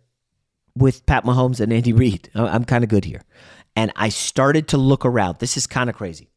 with 0.76 1.06
Pat 1.06 1.24
Mahomes 1.24 1.60
and 1.60 1.72
Andy 1.72 1.94
Reid? 1.94 2.30
I'm 2.36 2.66
kind 2.66 2.84
of 2.84 2.90
good 2.90 3.06
here. 3.06 3.22
And 3.76 3.92
I 3.96 4.10
started 4.10 4.68
to 4.70 4.78
look 4.78 5.06
around. 5.06 5.40
This 5.40 5.58
is 5.58 5.68
kind 5.68 5.90
of 5.90 5.96
crazy. 5.96 6.30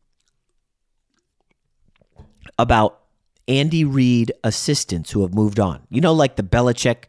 About 2.59 3.01
Andy 3.49 3.85
Reid 3.85 4.33
assistants 4.45 5.11
who 5.11 5.23
have 5.23 5.35
moved 5.35 5.59
on. 5.59 5.87
You 5.91 6.01
know, 6.01 6.13
like 6.13 6.37
the 6.37 6.43
Belichick 6.43 7.05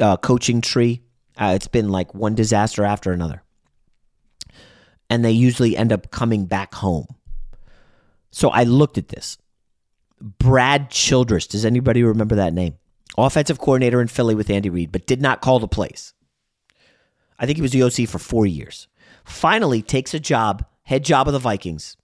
uh, 0.00 0.16
coaching 0.16 0.60
tree. 0.60 1.02
Uh, 1.36 1.52
it's 1.54 1.68
been 1.68 1.90
like 1.90 2.14
one 2.14 2.34
disaster 2.34 2.84
after 2.84 3.12
another. 3.12 3.42
And 5.10 5.24
they 5.24 5.32
usually 5.32 5.76
end 5.76 5.92
up 5.92 6.10
coming 6.10 6.46
back 6.46 6.74
home. 6.74 7.06
So 8.30 8.50
I 8.50 8.64
looked 8.64 8.98
at 8.98 9.08
this. 9.08 9.38
Brad 10.20 10.90
Childress. 10.90 11.46
Does 11.46 11.64
anybody 11.64 12.02
remember 12.02 12.36
that 12.36 12.52
name? 12.52 12.74
Offensive 13.16 13.58
coordinator 13.58 14.00
in 14.00 14.08
Philly 14.08 14.34
with 14.34 14.50
Andy 14.50 14.70
Reid, 14.70 14.92
but 14.92 15.06
did 15.06 15.20
not 15.20 15.40
call 15.40 15.58
the 15.58 15.68
plays. 15.68 16.12
I 17.38 17.46
think 17.46 17.56
he 17.56 17.62
was 17.62 17.72
the 17.72 17.82
OC 17.82 18.08
for 18.08 18.18
four 18.18 18.46
years. 18.46 18.88
Finally, 19.24 19.82
takes 19.82 20.14
a 20.14 20.20
job, 20.20 20.64
head 20.82 21.04
job 21.04 21.26
of 21.26 21.32
the 21.32 21.38
Vikings. 21.38 21.96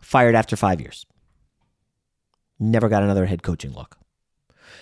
Fired 0.00 0.34
after 0.34 0.56
five 0.56 0.80
years. 0.80 1.06
Never 2.58 2.88
got 2.88 3.02
another 3.02 3.26
head 3.26 3.42
coaching 3.42 3.72
look. 3.72 3.96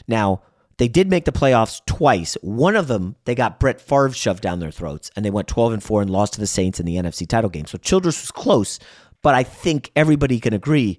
Now, 0.09 0.42
they 0.78 0.88
did 0.88 1.09
make 1.09 1.26
the 1.26 1.33
playoffs 1.33 1.81
twice. 1.87 2.37
One 2.42 2.74
of 2.74 2.88
them, 2.88 3.16
they 3.24 3.35
got 3.35 3.61
Brett 3.61 3.81
Favre 3.81 4.11
shoved 4.11 4.42
down 4.42 4.59
their 4.59 4.70
throats, 4.70 5.11
and 5.14 5.24
they 5.24 5.31
went 5.31 5.48
12 5.48 5.74
and 5.74 5.83
4 5.83 6.02
and 6.02 6.11
lost 6.11 6.35
to 6.35 6.40
the 6.40 6.46
Saints 6.46 6.81
in 6.81 6.87
the 6.87 6.96
NFC 6.96 7.26
title 7.28 7.50
game. 7.50 7.66
So 7.66 7.78
Childress 7.78 8.20
was 8.20 8.31
close, 8.31 8.78
but 9.22 9.35
I 9.35 9.42
think 9.42 9.92
everybody 9.94 10.40
can 10.40 10.55
agree 10.55 10.98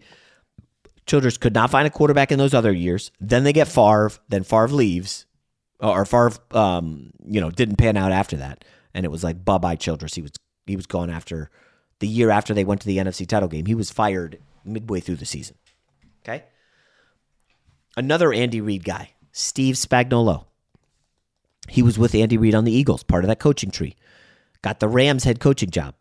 Childress 1.05 1.37
could 1.37 1.53
not 1.53 1.69
find 1.69 1.85
a 1.85 1.89
quarterback 1.91 2.31
in 2.31 2.39
those 2.39 2.53
other 2.53 2.71
years. 2.71 3.11
Then 3.19 3.43
they 3.43 3.53
get 3.53 3.67
Favre, 3.67 4.11
then 4.29 4.43
Favre 4.43 4.69
leaves, 4.69 5.25
or 5.89 6.05
Favre, 6.05 6.31
um, 6.51 7.11
you 7.25 7.41
know, 7.41 7.51
didn't 7.51 7.77
pan 7.77 7.97
out 7.97 8.11
after 8.11 8.37
that, 8.37 8.63
and 8.93 9.05
it 9.05 9.09
was 9.09 9.23
like 9.23 9.43
bye 9.43 9.57
bye 9.57 9.75
Childress. 9.75 10.15
He 10.15 10.21
was 10.21 10.31
he 10.65 10.75
was 10.75 10.85
gone 10.85 11.09
after 11.09 11.49
the 11.99 12.07
year 12.07 12.29
after 12.29 12.53
they 12.53 12.63
went 12.63 12.81
to 12.81 12.87
the 12.87 12.97
NFC 12.97 13.27
title 13.27 13.49
game. 13.49 13.65
He 13.65 13.75
was 13.75 13.91
fired 13.91 14.39
midway 14.65 14.99
through 14.99 15.17
the 15.17 15.25
season. 15.25 15.57
Okay. 16.23 16.43
Another 17.95 18.33
Andy 18.33 18.61
Reid 18.61 18.83
guy, 18.83 19.11
Steve 19.31 19.75
Spagnuolo. 19.75 20.45
He 21.69 21.81
was 21.81 21.97
with 21.97 22.15
Andy 22.15 22.37
Reid 22.37 22.55
on 22.55 22.65
the 22.65 22.71
Eagles, 22.71 23.03
part 23.03 23.23
of 23.23 23.27
that 23.27 23.39
coaching 23.39 23.71
tree. 23.71 23.95
Got 24.61 24.79
the 24.79 24.87
Rams 24.87 25.23
head 25.23 25.39
coaching 25.39 25.69
job. 25.69 25.95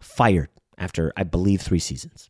Fired 0.00 0.48
after, 0.78 1.12
I 1.16 1.24
believe, 1.24 1.60
three 1.60 1.78
seasons. 1.78 2.28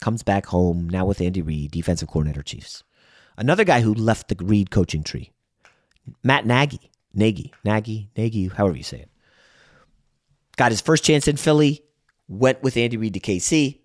Comes 0.00 0.22
back 0.22 0.46
home, 0.46 0.88
now 0.88 1.04
with 1.04 1.20
Andy 1.20 1.42
Reid, 1.42 1.72
defensive 1.72 2.08
coordinator, 2.08 2.42
Chiefs. 2.42 2.82
Another 3.36 3.64
guy 3.64 3.80
who 3.80 3.94
left 3.94 4.28
the 4.28 4.44
Reid 4.44 4.70
coaching 4.70 5.02
tree, 5.02 5.32
Matt 6.22 6.46
Nagy. 6.46 6.78
Nagy, 7.14 7.52
Nagy, 7.64 8.08
Nagy, 8.16 8.48
however 8.52 8.76
you 8.76 8.82
say 8.82 9.00
it. 9.00 9.10
Got 10.56 10.72
his 10.72 10.80
first 10.80 11.04
chance 11.04 11.28
in 11.28 11.36
Philly, 11.36 11.82
went 12.28 12.62
with 12.62 12.76
Andy 12.76 12.96
Reid 12.96 13.14
to 13.14 13.20
KC. 13.20 13.80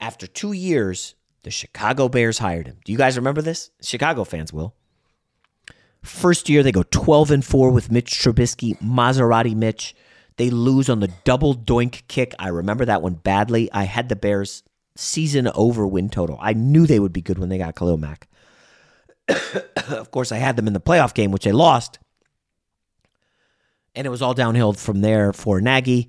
After 0.00 0.26
two 0.26 0.52
years, 0.52 1.14
the 1.42 1.50
Chicago 1.50 2.08
Bears 2.08 2.38
hired 2.38 2.66
him. 2.66 2.78
Do 2.84 2.92
you 2.92 2.98
guys 2.98 3.16
remember 3.16 3.42
this? 3.42 3.70
Chicago 3.80 4.24
fans 4.24 4.52
will. 4.52 4.74
First 6.02 6.48
year, 6.48 6.64
they 6.64 6.72
go 6.72 6.82
12 6.90 7.30
and 7.30 7.44
4 7.44 7.70
with 7.70 7.92
Mitch 7.92 8.10
Trubisky, 8.10 8.76
Maserati 8.80 9.54
Mitch. 9.54 9.94
They 10.36 10.50
lose 10.50 10.88
on 10.88 11.00
the 11.00 11.12
double 11.24 11.54
doink 11.54 12.02
kick. 12.08 12.34
I 12.38 12.48
remember 12.48 12.84
that 12.84 13.02
one 13.02 13.14
badly. 13.14 13.70
I 13.72 13.84
had 13.84 14.08
the 14.08 14.16
Bears 14.16 14.64
season 14.96 15.48
over 15.54 15.86
win 15.86 16.08
total. 16.08 16.38
I 16.40 16.52
knew 16.52 16.86
they 16.86 16.98
would 16.98 17.12
be 17.12 17.22
good 17.22 17.38
when 17.38 17.48
they 17.48 17.58
got 17.58 17.76
Khalil 17.76 17.98
Mack. 17.98 18.28
of 19.88 20.10
course, 20.10 20.32
I 20.32 20.38
had 20.38 20.56
them 20.56 20.66
in 20.66 20.72
the 20.72 20.80
playoff 20.80 21.14
game, 21.14 21.30
which 21.30 21.44
they 21.44 21.52
lost. 21.52 21.98
And 23.94 24.06
it 24.06 24.10
was 24.10 24.22
all 24.22 24.34
downhill 24.34 24.72
from 24.72 25.00
there 25.00 25.32
for 25.32 25.60
Nagy. 25.60 26.08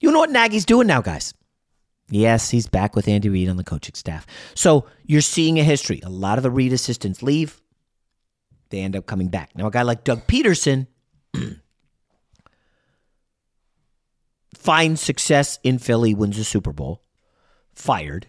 You 0.00 0.10
know 0.10 0.18
what 0.18 0.30
Nagy's 0.30 0.64
doing 0.64 0.86
now, 0.86 1.00
guys? 1.00 1.34
Yes, 2.10 2.50
he's 2.50 2.66
back 2.66 2.96
with 2.96 3.06
Andy 3.06 3.28
Reid 3.28 3.48
on 3.48 3.56
the 3.56 3.64
coaching 3.64 3.94
staff. 3.94 4.26
So 4.54 4.86
you're 5.04 5.20
seeing 5.20 5.60
a 5.60 5.64
history. 5.64 6.00
A 6.02 6.10
lot 6.10 6.38
of 6.38 6.42
the 6.42 6.50
Reid 6.50 6.72
assistants 6.72 7.22
leave, 7.22 7.60
they 8.70 8.80
end 8.80 8.96
up 8.96 9.06
coming 9.06 9.28
back. 9.28 9.50
Now, 9.54 9.68
a 9.68 9.70
guy 9.70 9.82
like 9.82 10.02
Doug 10.02 10.26
Pederson 10.26 10.88
finds 14.54 15.00
success 15.00 15.60
in 15.62 15.78
Philly, 15.78 16.14
wins 16.14 16.38
a 16.38 16.44
Super 16.44 16.72
Bowl, 16.72 17.04
fired, 17.74 18.26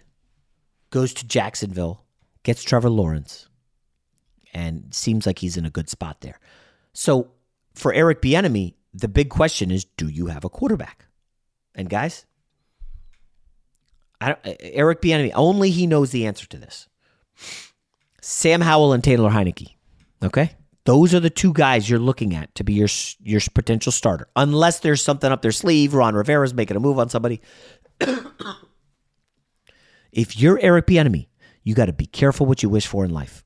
goes 0.92 1.14
to 1.16 1.26
Jacksonville, 1.26 2.06
gets 2.44 2.64
Trevor 2.64 2.92
Lawrence, 2.92 3.48
and 4.54 4.94
seems 4.94 5.26
like 5.26 5.40
he's 5.40 5.58
in 5.58 5.66
a 5.66 5.70
good 5.70 5.90
spot 5.90 6.22
there. 6.22 6.40
So 6.94 7.32
for 7.74 7.94
Eric 7.94 8.22
Bieniemy, 8.22 8.74
the 8.94 9.08
big 9.08 9.30
question 9.30 9.72
is, 9.72 9.86
do 9.86 10.08
you 10.08 10.28
have 10.28 10.44
a 10.44 10.50
quarterback? 10.50 11.06
And 11.76 11.90
guys, 11.90 12.26
uh, 14.20 14.36
Eric 14.60 15.02
Bieniemy, 15.02 15.32
only 15.34 15.70
he 15.70 15.88
knows 15.88 16.12
the 16.12 16.28
answer 16.28 16.46
to 16.48 16.58
this. 16.58 16.88
Sam 18.22 18.62
Howell 18.62 18.94
and 18.94 19.04
Taylor 19.04 19.32
Heinicke. 19.32 19.76
Okay? 20.24 20.52
Those 20.86 21.14
are 21.14 21.20
the 21.20 21.30
two 21.30 21.54
guys 21.54 21.90
you're 21.90 22.00
looking 22.00 22.36
at 22.36 22.54
to 22.56 22.64
be 22.64 22.74
your 22.74 22.88
your 23.22 23.42
potential 23.54 23.92
starter. 23.92 24.28
Unless 24.36 24.80
there's 24.80 25.04
something 25.04 25.32
up 25.32 25.42
their 25.42 25.52
sleeve, 25.52 25.94
Ron 25.94 26.16
Rivera's 26.16 26.54
making 26.54 26.78
a 26.78 26.80
move 26.80 26.98
on 26.98 27.10
somebody. 27.10 27.42
if 30.12 30.40
you're 30.40 30.60
Eric 30.60 30.88
Bieniemy, 30.88 31.28
you 31.64 31.76
got 31.76 31.86
to 31.86 31.94
be 31.94 32.08
careful 32.08 32.48
what 32.48 32.64
you 32.64 32.70
wish 32.70 32.88
for 32.88 33.06
in 33.06 33.12
life. 33.12 33.44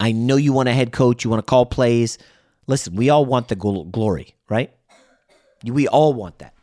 I 0.00 0.12
know 0.12 0.36
you 0.36 0.52
want 0.52 0.68
a 0.68 0.72
head 0.72 0.92
coach, 0.92 1.24
you 1.24 1.30
want 1.30 1.44
to 1.44 1.50
call 1.50 1.66
plays. 1.66 2.18
Listen, 2.66 2.94
we 2.94 3.10
all 3.10 3.24
want 3.24 3.48
the 3.48 3.56
glory, 3.56 4.34
right? 4.48 4.72
We 5.64 5.88
all 5.88 6.12
want 6.12 6.38
that. 6.38 6.54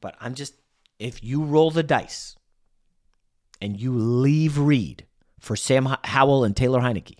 But 0.00 0.16
I'm 0.20 0.34
just 0.34 0.54
if 0.98 1.22
you 1.24 1.42
roll 1.42 1.70
the 1.70 1.82
dice 1.82 2.36
and 3.60 3.80
you 3.80 3.96
leave 3.96 4.58
Reid 4.58 5.06
for 5.38 5.56
Sam 5.56 5.96
Howell 6.04 6.44
and 6.44 6.56
Taylor 6.56 6.80
Heinicke, 6.80 7.18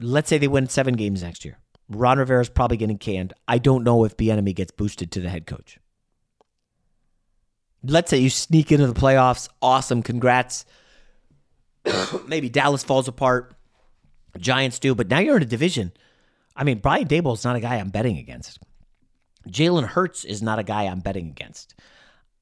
let's 0.00 0.28
say 0.28 0.38
they 0.38 0.48
win 0.48 0.68
seven 0.68 0.94
games 0.94 1.22
next 1.22 1.44
year. 1.44 1.58
Ron 1.88 2.18
Rivera 2.18 2.40
is 2.40 2.48
probably 2.48 2.76
getting 2.76 2.98
canned. 2.98 3.32
I 3.46 3.58
don't 3.58 3.84
know 3.84 4.04
if 4.04 4.16
Bieniemy 4.16 4.54
gets 4.54 4.72
boosted 4.72 5.10
to 5.12 5.20
the 5.20 5.30
head 5.30 5.46
coach. 5.46 5.78
Let's 7.82 8.10
say 8.10 8.18
you 8.18 8.30
sneak 8.30 8.70
into 8.70 8.86
the 8.86 9.00
playoffs. 9.00 9.48
Awesome. 9.62 10.02
Congrats. 10.02 10.66
Maybe 12.26 12.48
Dallas 12.48 12.84
falls 12.84 13.08
apart. 13.08 13.54
Giants 14.36 14.78
do. 14.78 14.94
But 14.94 15.08
now 15.08 15.18
you're 15.18 15.36
in 15.36 15.42
a 15.42 15.46
division. 15.46 15.92
I 16.54 16.64
mean, 16.64 16.78
Brian 16.78 17.06
Daboll 17.06 17.34
is 17.34 17.44
not 17.44 17.56
a 17.56 17.60
guy 17.60 17.76
I'm 17.76 17.90
betting 17.90 18.18
against. 18.18 18.58
Jalen 19.48 19.84
Hurts 19.84 20.24
is 20.24 20.42
not 20.42 20.58
a 20.58 20.64
guy 20.64 20.84
I'm 20.84 21.00
betting 21.00 21.28
against. 21.28 21.74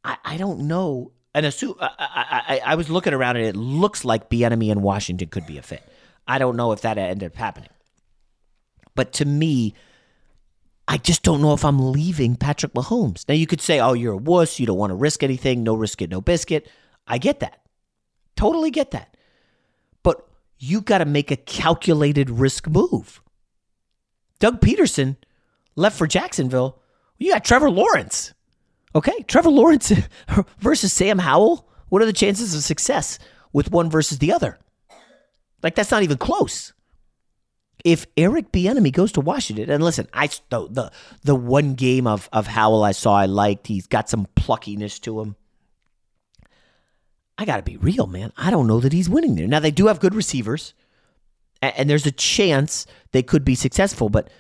I, 0.04 0.16
I 0.24 0.36
don't 0.36 0.60
know. 0.60 1.12
And 1.34 1.44
assume, 1.44 1.74
I, 1.78 1.90
I, 1.98 2.60
I, 2.64 2.74
was 2.76 2.88
looking 2.88 3.12
around 3.12 3.36
and 3.36 3.44
it 3.44 3.56
looks 3.56 4.06
like 4.06 4.30
Bieniemy 4.30 4.70
in 4.70 4.80
Washington 4.80 5.28
could 5.28 5.46
be 5.46 5.58
a 5.58 5.62
fit. 5.62 5.86
I 6.26 6.38
don't 6.38 6.56
know 6.56 6.72
if 6.72 6.80
that 6.80 6.96
ended 6.96 7.30
up 7.30 7.36
happening. 7.36 7.68
But 8.94 9.12
to 9.14 9.26
me, 9.26 9.74
I 10.88 10.96
just 10.96 11.22
don't 11.22 11.42
know 11.42 11.52
if 11.52 11.64
I'm 11.64 11.92
leaving 11.92 12.36
Patrick 12.36 12.72
Mahomes. 12.72 13.28
Now 13.28 13.34
you 13.34 13.46
could 13.46 13.60
say, 13.60 13.80
"Oh, 13.80 13.92
you're 13.92 14.14
a 14.14 14.16
wuss. 14.16 14.58
You 14.58 14.66
don't 14.66 14.78
want 14.78 14.90
to 14.90 14.94
risk 14.94 15.22
anything. 15.22 15.62
No 15.62 15.74
risk 15.74 16.00
it, 16.00 16.10
no 16.10 16.20
biscuit." 16.20 16.68
I 17.06 17.18
get 17.18 17.40
that. 17.40 17.60
Totally 18.36 18.70
get 18.70 18.92
that. 18.92 19.15
You 20.58 20.80
got 20.80 20.98
to 20.98 21.04
make 21.04 21.30
a 21.30 21.36
calculated 21.36 22.30
risk 22.30 22.68
move. 22.68 23.20
Doug 24.38 24.60
Pederson 24.60 25.16
left 25.74 25.96
for 25.96 26.06
Jacksonville. 26.06 26.80
You 27.18 27.32
got 27.32 27.44
Trevor 27.44 27.70
Lawrence. 27.70 28.32
Okay, 28.94 29.22
Trevor 29.26 29.50
Lawrence 29.50 29.92
versus 30.58 30.92
Sam 30.92 31.18
Howell. 31.18 31.68
What 31.88 32.02
are 32.02 32.06
the 32.06 32.12
chances 32.12 32.54
of 32.54 32.62
success 32.62 33.18
with 33.52 33.70
one 33.70 33.90
versus 33.90 34.18
the 34.18 34.32
other? 34.32 34.58
Like 35.62 35.74
that's 35.74 35.90
not 35.90 36.02
even 36.02 36.18
close. 36.18 36.72
If 37.84 38.06
Eric 38.16 38.52
Bieniemy 38.52 38.92
goes 38.92 39.12
to 39.12 39.20
Washington, 39.20 39.70
and 39.70 39.84
listen, 39.84 40.08
I 40.12 40.28
the 40.48 40.66
the, 40.68 40.92
the 41.22 41.34
one 41.34 41.74
game 41.74 42.06
of 42.06 42.28
of 42.32 42.46
Howell 42.46 42.82
I 42.82 42.92
saw 42.92 43.14
I 43.14 43.26
liked. 43.26 43.66
He's 43.66 43.86
got 43.86 44.08
some 44.08 44.26
pluckiness 44.36 45.00
to 45.02 45.20
him. 45.20 45.36
I 47.38 47.44
got 47.44 47.56
to 47.56 47.62
be 47.62 47.76
real, 47.76 48.06
man. 48.06 48.32
I 48.36 48.50
don't 48.50 48.66
know 48.66 48.80
that 48.80 48.92
he's 48.92 49.08
winning 49.08 49.34
there. 49.34 49.46
Now 49.46 49.60
they 49.60 49.70
do 49.70 49.86
have 49.86 50.00
good 50.00 50.14
receivers, 50.14 50.74
and, 51.60 51.88
there's 51.88 52.06
a 52.06 52.12
chance 52.12 52.86
they 53.12 53.22
could 53.22 53.44
be 53.44 53.54
successful. 53.54 54.08
But 54.08 54.30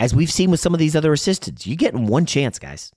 as 0.00 0.14
we've 0.14 0.32
seen 0.32 0.50
with 0.50 0.60
some 0.60 0.74
of 0.74 0.80
these 0.80 0.96
other 0.96 1.12
assistants, 1.12 1.66
you 1.66 1.76
get 1.76 1.94
one 1.94 2.26
chance, 2.26 2.58
guys. 2.58 2.92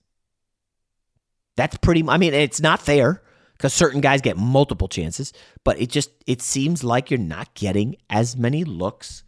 That's 1.56 1.76
pretty. 1.78 2.04
I 2.08 2.18
mean, 2.18 2.34
it's 2.34 2.60
not 2.60 2.80
fair 2.80 3.22
because 3.56 3.74
certain 3.74 4.00
guys 4.00 4.20
get 4.20 4.36
multiple 4.36 4.88
chances, 4.88 5.32
but 5.64 5.80
it 5.80 5.90
just 5.90 6.10
it 6.26 6.40
seems 6.40 6.84
like 6.84 7.10
you're 7.10 7.18
not 7.18 7.54
getting 7.54 7.96
as 8.08 8.36
many 8.36 8.64
looks 8.64 9.24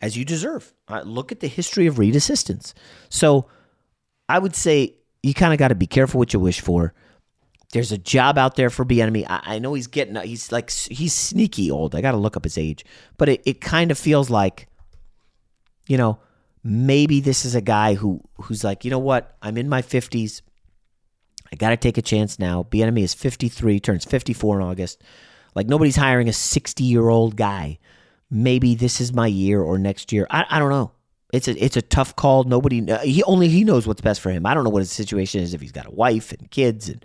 as 0.00 0.16
you 0.16 0.24
deserve. 0.24 0.72
Uh, 0.86 1.02
look 1.04 1.32
at 1.32 1.40
the 1.40 1.48
history 1.48 1.86
of 1.86 1.98
Reid 1.98 2.16
assistants. 2.16 2.74
So 3.08 3.46
I 4.28 4.38
would 4.38 4.54
say 4.54 4.94
you 5.22 5.34
kind 5.34 5.52
of 5.52 5.58
got 5.58 5.68
to 5.68 5.74
be 5.74 5.86
careful 5.86 6.18
what 6.18 6.32
you 6.32 6.40
wish 6.40 6.60
for. 6.60 6.94
There's 7.72 7.92
a 7.92 7.98
job 7.98 8.38
out 8.38 8.56
there 8.56 8.70
for 8.70 8.84
Bieniemy. 8.84 9.26
I, 9.28 9.40
I 9.44 9.58
know 9.58 9.74
he's 9.74 9.86
getting 9.86 10.16
he's 10.16 10.50
like 10.50 10.70
he's 10.70 11.12
sneaky 11.12 11.70
old. 11.70 11.94
I 11.94 12.00
got 12.00 12.12
to 12.12 12.16
look 12.16 12.36
up 12.36 12.44
his 12.44 12.56
age, 12.56 12.84
but 13.18 13.28
it, 13.28 13.42
it 13.44 13.60
kind 13.60 13.90
of 13.90 13.98
feels 13.98 14.30
like, 14.30 14.68
you 15.86 15.98
know, 15.98 16.18
maybe 16.64 17.20
this 17.20 17.44
is 17.44 17.54
a 17.54 17.60
guy 17.60 17.94
who 17.94 18.22
who's 18.42 18.64
like, 18.64 18.84
you 18.84 18.90
know 18.90 18.98
what, 18.98 19.36
I'm 19.42 19.58
in 19.58 19.68
my 19.68 19.82
fifties. 19.82 20.42
I 21.52 21.56
got 21.56 21.70
to 21.70 21.76
take 21.76 21.98
a 21.98 22.02
chance 22.02 22.38
now. 22.38 22.62
Bieniemy 22.62 23.02
is 23.02 23.14
53, 23.14 23.80
turns 23.80 24.04
54 24.04 24.60
in 24.60 24.66
August. 24.66 25.02
Like 25.54 25.66
nobody's 25.66 25.96
hiring 25.96 26.28
a 26.28 26.32
60 26.32 26.84
year 26.84 27.08
old 27.08 27.36
guy. 27.36 27.78
Maybe 28.30 28.74
this 28.74 29.00
is 29.00 29.12
my 29.12 29.26
year 29.26 29.62
or 29.62 29.78
next 29.78 30.12
year. 30.12 30.26
I, 30.30 30.44
I 30.48 30.58
don't 30.58 30.70
know. 30.70 30.92
It's 31.32 31.48
a 31.48 31.62
it's 31.62 31.76
a 31.76 31.82
tough 31.82 32.16
call. 32.16 32.44
Nobody 32.44 32.90
uh, 32.90 33.00
he 33.00 33.22
only 33.24 33.48
he 33.48 33.64
knows 33.64 33.86
what's 33.86 34.00
best 34.00 34.20
for 34.22 34.30
him. 34.30 34.46
I 34.46 34.54
don't 34.54 34.64
know 34.64 34.70
what 34.70 34.80
his 34.80 34.92
situation 34.92 35.42
is 35.42 35.52
if 35.52 35.60
he's 35.60 35.72
got 35.72 35.86
a 35.86 35.90
wife 35.90 36.32
and 36.32 36.50
kids 36.50 36.88
and 36.88 37.04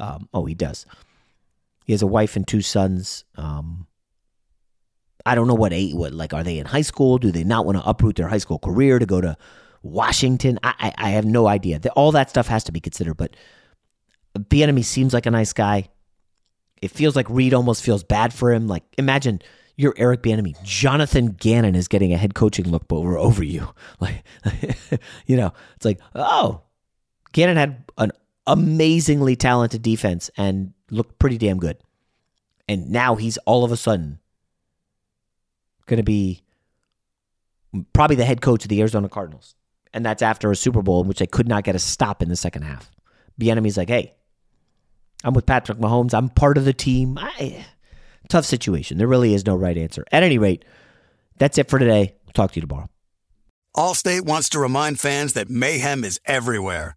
um, 0.00 0.28
oh 0.32 0.44
he 0.44 0.54
does. 0.54 0.86
He 1.84 1.92
has 1.92 2.02
a 2.02 2.06
wife 2.06 2.36
and 2.36 2.46
two 2.46 2.62
sons. 2.62 3.24
Um, 3.36 3.86
I 5.26 5.34
don't 5.34 5.48
know 5.48 5.54
what 5.54 5.72
eight 5.72 5.94
what 5.94 6.12
like 6.12 6.34
are 6.34 6.44
they 6.44 6.58
in 6.58 6.66
high 6.66 6.82
school? 6.82 7.18
Do 7.18 7.30
they 7.30 7.44
not 7.44 7.66
want 7.66 7.78
to 7.78 7.88
uproot 7.88 8.16
their 8.16 8.28
high 8.28 8.38
school 8.38 8.58
career 8.58 8.98
to 8.98 9.06
go 9.06 9.20
to 9.20 9.36
Washington? 9.82 10.58
I 10.62 10.74
I, 10.78 11.08
I 11.08 11.10
have 11.10 11.24
no 11.24 11.46
idea. 11.46 11.80
All 11.96 12.12
that 12.12 12.30
stuff 12.30 12.48
has 12.48 12.64
to 12.64 12.72
be 12.72 12.80
considered. 12.80 13.16
But 13.16 13.36
Bieniemy 14.38 14.84
seems 14.84 15.14
like 15.14 15.26
a 15.26 15.30
nice 15.30 15.52
guy. 15.52 15.88
It 16.82 16.90
feels 16.90 17.16
like 17.16 17.28
Reid 17.30 17.54
almost 17.54 17.82
feels 17.82 18.04
bad 18.04 18.34
for 18.34 18.52
him. 18.52 18.66
Like 18.66 18.84
imagine 18.98 19.40
you're 19.76 19.94
Eric 19.96 20.22
Bieniemy. 20.22 20.62
Jonathan 20.62 21.32
Gannon 21.32 21.74
is 21.74 21.88
getting 21.88 22.12
a 22.12 22.16
head 22.16 22.34
coaching 22.34 22.68
look 22.70 22.84
over 22.90 23.18
over 23.18 23.42
you. 23.42 23.68
Like, 24.00 24.24
you 25.26 25.36
know, 25.36 25.52
it's 25.76 25.84
like, 25.84 26.00
oh, 26.14 26.62
Gannon 27.32 27.56
had 27.56 27.84
an 27.96 28.12
amazingly 28.46 29.36
talented 29.36 29.82
defense 29.82 30.30
and 30.36 30.72
looked 30.90 31.18
pretty 31.18 31.38
damn 31.38 31.58
good, 31.58 31.78
and 32.68 32.90
now 32.90 33.14
he's 33.14 33.36
all 33.38 33.64
of 33.64 33.72
a 33.72 33.76
sudden 33.76 34.18
going 35.86 35.98
to 35.98 36.02
be 36.02 36.42
probably 37.92 38.16
the 38.16 38.24
head 38.24 38.40
coach 38.40 38.64
of 38.64 38.68
the 38.68 38.80
Arizona 38.80 39.08
Cardinals, 39.08 39.54
and 39.92 40.04
that's 40.04 40.22
after 40.22 40.50
a 40.50 40.56
Super 40.56 40.82
Bowl 40.82 41.02
in 41.02 41.08
which 41.08 41.18
they 41.18 41.26
could 41.26 41.48
not 41.48 41.64
get 41.64 41.74
a 41.74 41.78
stop 41.78 42.22
in 42.22 42.28
the 42.28 42.36
second 42.36 42.62
half. 42.62 42.90
Bieniemy's 43.40 43.76
like, 43.76 43.88
hey, 43.88 44.14
I'm 45.24 45.34
with 45.34 45.46
Patrick 45.46 45.78
Mahomes. 45.78 46.14
I'm 46.14 46.28
part 46.28 46.58
of 46.58 46.64
the 46.64 46.72
team. 46.72 47.18
I 47.18 47.64
tough 48.28 48.44
situation. 48.44 48.98
There 48.98 49.06
really 49.06 49.34
is 49.34 49.46
no 49.46 49.56
right 49.56 49.76
answer. 49.76 50.04
At 50.12 50.22
any 50.22 50.38
rate, 50.38 50.64
that's 51.38 51.58
it 51.58 51.68
for 51.68 51.78
today. 51.78 52.14
Talk 52.32 52.52
to 52.52 52.56
you 52.56 52.66
tomorrow. 52.66 52.88
Allstate 53.76 54.22
wants 54.22 54.48
to 54.50 54.58
remind 54.58 55.00
fans 55.00 55.32
that 55.32 55.50
mayhem 55.50 56.04
is 56.04 56.20
everywhere, 56.24 56.96